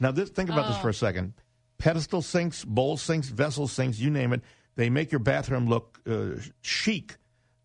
Now, 0.00 0.10
this, 0.10 0.30
think 0.30 0.50
about 0.50 0.68
this 0.68 0.78
for 0.78 0.88
a 0.88 0.94
second. 0.94 1.34
Pedestal 1.78 2.22
sinks, 2.22 2.64
bowl 2.64 2.96
sinks, 2.96 3.28
vessel 3.28 3.68
sinks, 3.68 3.98
you 3.98 4.10
name 4.10 4.32
it. 4.32 4.42
They 4.76 4.90
make 4.90 5.12
your 5.12 5.20
bathroom 5.20 5.68
look 5.68 5.98
uh, 6.06 6.40
chic, 6.60 7.16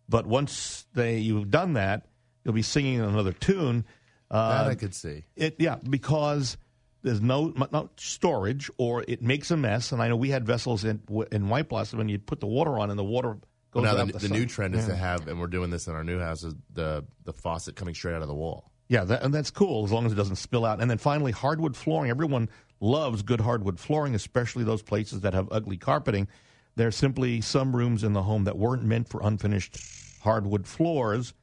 but 0.08 0.26
once 0.26 0.86
they 0.94 1.18
you've 1.18 1.50
done 1.50 1.74
that, 1.74 2.06
you'll 2.44 2.54
be 2.54 2.62
singing 2.62 3.00
another 3.00 3.32
tune. 3.32 3.84
Uh, 4.30 4.62
that 4.64 4.70
I 4.70 4.74
could 4.74 4.94
see. 4.94 5.24
it 5.36 5.56
yeah 5.58 5.76
because 5.88 6.56
there's 7.02 7.20
no 7.20 7.52
no 7.72 7.90
storage 7.96 8.70
or 8.78 9.04
it 9.06 9.22
makes 9.22 9.50
a 9.50 9.56
mess. 9.56 9.92
And 9.92 10.00
I 10.00 10.08
know 10.08 10.16
we 10.16 10.30
had 10.30 10.46
vessels 10.46 10.84
in 10.84 11.02
in 11.30 11.48
White 11.48 11.68
Blossom, 11.68 12.00
and 12.00 12.10
you 12.10 12.18
put 12.18 12.40
the 12.40 12.46
water 12.46 12.78
on, 12.78 12.90
and 12.90 12.98
the 12.98 13.04
water 13.04 13.38
goes 13.72 13.82
Well, 13.82 13.96
now 13.96 14.04
the, 14.04 14.12
the, 14.12 14.18
the 14.20 14.28
new 14.28 14.46
trend 14.46 14.74
is 14.74 14.82
Yeah. 14.86 14.94
to 14.94 14.96
have, 14.96 15.28
and 15.28 15.40
we're 15.40 15.46
doing 15.48 15.70
this 15.70 15.86
in 15.86 15.94
our 15.94 16.04
new 16.04 16.18
house, 16.20 16.44
is 16.44 16.54
the 16.72 17.04
the 17.24 17.32
faucet 17.32 17.76
coming 17.76 17.94
straight 17.94 18.14
out 18.14 18.22
of 18.22 18.28
the 18.28 18.34
wall. 18.34 18.70
Yeah, 18.88 19.04
that, 19.04 19.22
and 19.22 19.32
that's 19.32 19.50
cool 19.50 19.84
as 19.84 19.92
long 19.92 20.04
as 20.06 20.12
it 20.12 20.16
doesn't 20.16 20.36
spill 20.36 20.64
out. 20.66 20.80
And 20.80 20.90
then 20.90 20.98
finally, 20.98 21.32
hardwood 21.32 21.76
flooring. 21.76 22.10
Everyone 22.10 22.48
loves 22.80 23.22
good 23.22 23.40
hardwood 23.40 23.80
flooring, 23.80 24.14
especially 24.14 24.64
those 24.64 24.82
places 24.82 25.20
that 25.22 25.32
have 25.34 25.48
ugly 25.50 25.78
carpeting. 25.78 26.28
There's 26.76 26.96
simply 26.96 27.40
some 27.40 27.74
rooms 27.76 28.02
in 28.04 28.12
the 28.12 28.22
home 28.22 28.44
that 28.44 28.56
weren't 28.56 28.82
meant 28.84 29.08
for 29.08 29.20
unfinished 29.22 29.76
hardwood 30.22 30.66
floors. 30.66 31.34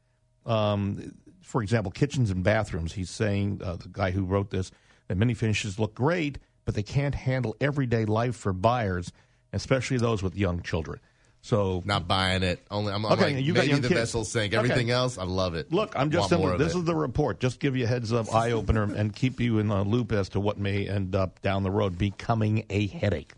Um, 0.45 1.13
for 1.41 1.61
example, 1.61 1.91
kitchens 1.91 2.31
and 2.31 2.43
bathrooms. 2.43 2.93
He's 2.93 3.09
saying, 3.09 3.61
uh, 3.63 3.75
the 3.75 3.89
guy 3.89 4.11
who 4.11 4.23
wrote 4.23 4.49
this, 4.49 4.71
that 5.07 5.17
many 5.17 5.33
finishes 5.33 5.79
look 5.79 5.93
great, 5.95 6.37
but 6.65 6.75
they 6.75 6.83
can't 6.83 7.15
handle 7.15 7.55
everyday 7.61 8.05
life 8.05 8.35
for 8.35 8.53
buyers, 8.53 9.11
especially 9.53 9.97
those 9.97 10.21
with 10.23 10.35
young 10.35 10.61
children. 10.61 10.99
So 11.41 11.81
Not 11.85 12.07
buying 12.07 12.43
it. 12.43 12.59
Only 12.69 12.91
I'm, 12.91 13.05
I'm 13.05 13.13
Okay, 13.13 13.35
like 13.35 13.45
you 13.45 13.53
got 13.53 13.65
maybe 13.65 13.79
the 13.79 13.87
kids. 13.87 13.99
vessel 13.99 14.25
sink. 14.25 14.53
Okay. 14.53 14.57
Everything 14.57 14.91
else, 14.91 15.17
I 15.17 15.23
love 15.23 15.55
it. 15.55 15.71
Look, 15.71 15.93
I'm 15.95 16.11
just 16.11 16.29
simply, 16.29 16.57
this 16.57 16.75
it. 16.75 16.79
is 16.79 16.83
the 16.83 16.95
report. 16.95 17.39
Just 17.39 17.59
give 17.59 17.77
you 17.77 17.85
a 17.85 17.87
heads 17.87 18.11
up, 18.11 18.33
eye 18.33 18.51
opener, 18.51 18.83
and 18.83 19.15
keep 19.15 19.39
you 19.39 19.57
in 19.59 19.67
the 19.69 19.83
loop 19.83 20.11
as 20.11 20.27
to 20.29 20.39
what 20.39 20.57
may 20.57 20.87
end 20.87 21.15
up 21.15 21.41
down 21.41 21.63
the 21.63 21.71
road 21.71 21.97
becoming 21.97 22.65
a 22.69 22.87
headache. 22.87 23.33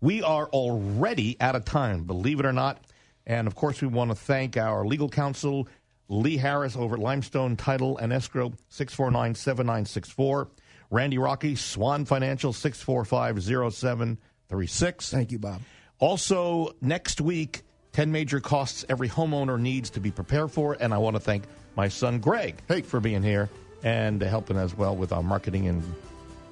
We 0.00 0.22
are 0.22 0.46
already 0.46 1.36
out 1.40 1.56
of 1.56 1.64
time, 1.64 2.04
believe 2.04 2.40
it 2.40 2.46
or 2.46 2.52
not. 2.52 2.84
And 3.26 3.46
of 3.46 3.54
course, 3.54 3.80
we 3.80 3.88
want 3.88 4.10
to 4.10 4.14
thank 4.14 4.56
our 4.56 4.86
legal 4.86 5.08
counsel, 5.08 5.68
Lee 6.08 6.36
Harris, 6.36 6.76
over 6.76 6.94
at 6.94 7.00
Limestone 7.00 7.56
Title 7.56 7.98
and 7.98 8.12
Escrow, 8.12 8.52
649 8.68 9.34
7964. 9.34 10.48
Randy 10.90 11.18
Rocky, 11.18 11.56
Swan 11.56 12.04
Financial, 12.04 12.52
645 12.52 13.72
0736. 13.74 15.10
Thank 15.10 15.32
you, 15.32 15.38
Bob. 15.38 15.60
Also, 15.98 16.76
next 16.80 17.20
week, 17.20 17.62
10 17.92 18.12
major 18.12 18.40
costs 18.40 18.84
every 18.88 19.08
homeowner 19.08 19.58
needs 19.58 19.90
to 19.90 20.00
be 20.00 20.10
prepared 20.10 20.50
for. 20.50 20.76
And 20.78 20.92
I 20.94 20.98
want 20.98 21.16
to 21.16 21.20
thank 21.20 21.44
my 21.76 21.88
son, 21.88 22.20
Greg, 22.20 22.60
hey. 22.68 22.82
for 22.82 23.00
being 23.00 23.22
here 23.22 23.48
and 23.82 24.20
helping 24.20 24.56
as 24.56 24.76
well 24.76 24.94
with 24.94 25.12
our 25.12 25.22
marketing 25.22 25.66
and 25.66 25.82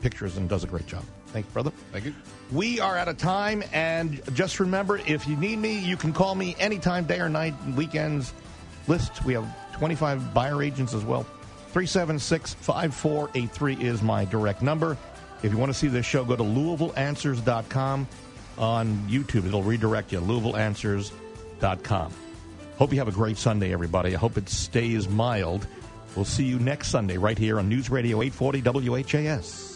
pictures 0.01 0.37
and 0.37 0.49
does 0.49 0.65
a 0.65 0.67
great 0.67 0.87
job. 0.87 1.05
Thank 1.35 1.47
you, 1.47 1.53
brother. 1.53 1.73
Thank 1.91 2.05
you. 2.05 2.15
We 2.53 2.79
are 2.79 2.97
out 2.97 3.09
of 3.09 3.19
time. 3.19 3.65
And 3.73 4.23
just 4.35 4.61
remember 4.61 4.99
if 4.99 5.27
you 5.27 5.35
need 5.35 5.59
me, 5.59 5.81
you 5.81 5.97
can 5.97 6.13
call 6.13 6.37
me 6.37 6.55
anytime, 6.61 7.07
day 7.07 7.19
or 7.19 7.29
night, 7.29 7.55
weekends. 7.75 8.33
List. 8.87 9.25
We 9.25 9.35
have 9.35 9.45
25 9.73 10.33
buyer 10.33 10.63
agents 10.63 10.95
as 10.95 11.05
well. 11.05 11.25
376 11.73 12.55
5483 12.55 13.75
is 13.83 14.01
my 14.01 14.25
direct 14.27 14.63
number. 14.63 14.97
If 15.43 15.51
you 15.51 15.59
want 15.59 15.73
to 15.73 15.79
see 15.79 15.89
this 15.89 16.07
show, 16.07 16.25
go 16.25 16.37
to 16.37 16.43
LouisvilleAnswers.com 16.45 18.07
on 18.57 18.97
YouTube. 19.09 19.47
It'll 19.47 19.65
redirect 19.65 20.13
you. 20.13 20.21
LouisvilleAnswers.com. 20.21 22.13
Hope 22.79 22.93
you 22.93 22.99
have 22.99 23.09
a 23.09 23.13
great 23.13 23.39
Sunday, 23.39 23.73
everybody. 23.73 24.15
I 24.15 24.19
hope 24.19 24.37
it 24.37 24.49
stays 24.49 25.09
mild. 25.09 25.67
We'll 26.15 26.25
see 26.25 26.45
you 26.45 26.61
next 26.61 26.89
Sunday 26.89 27.17
right 27.17 27.37
here 27.37 27.59
on 27.59 27.69
News 27.69 27.91
Radio 27.91 28.23
840 28.23 28.91
WHAS. 28.91 29.74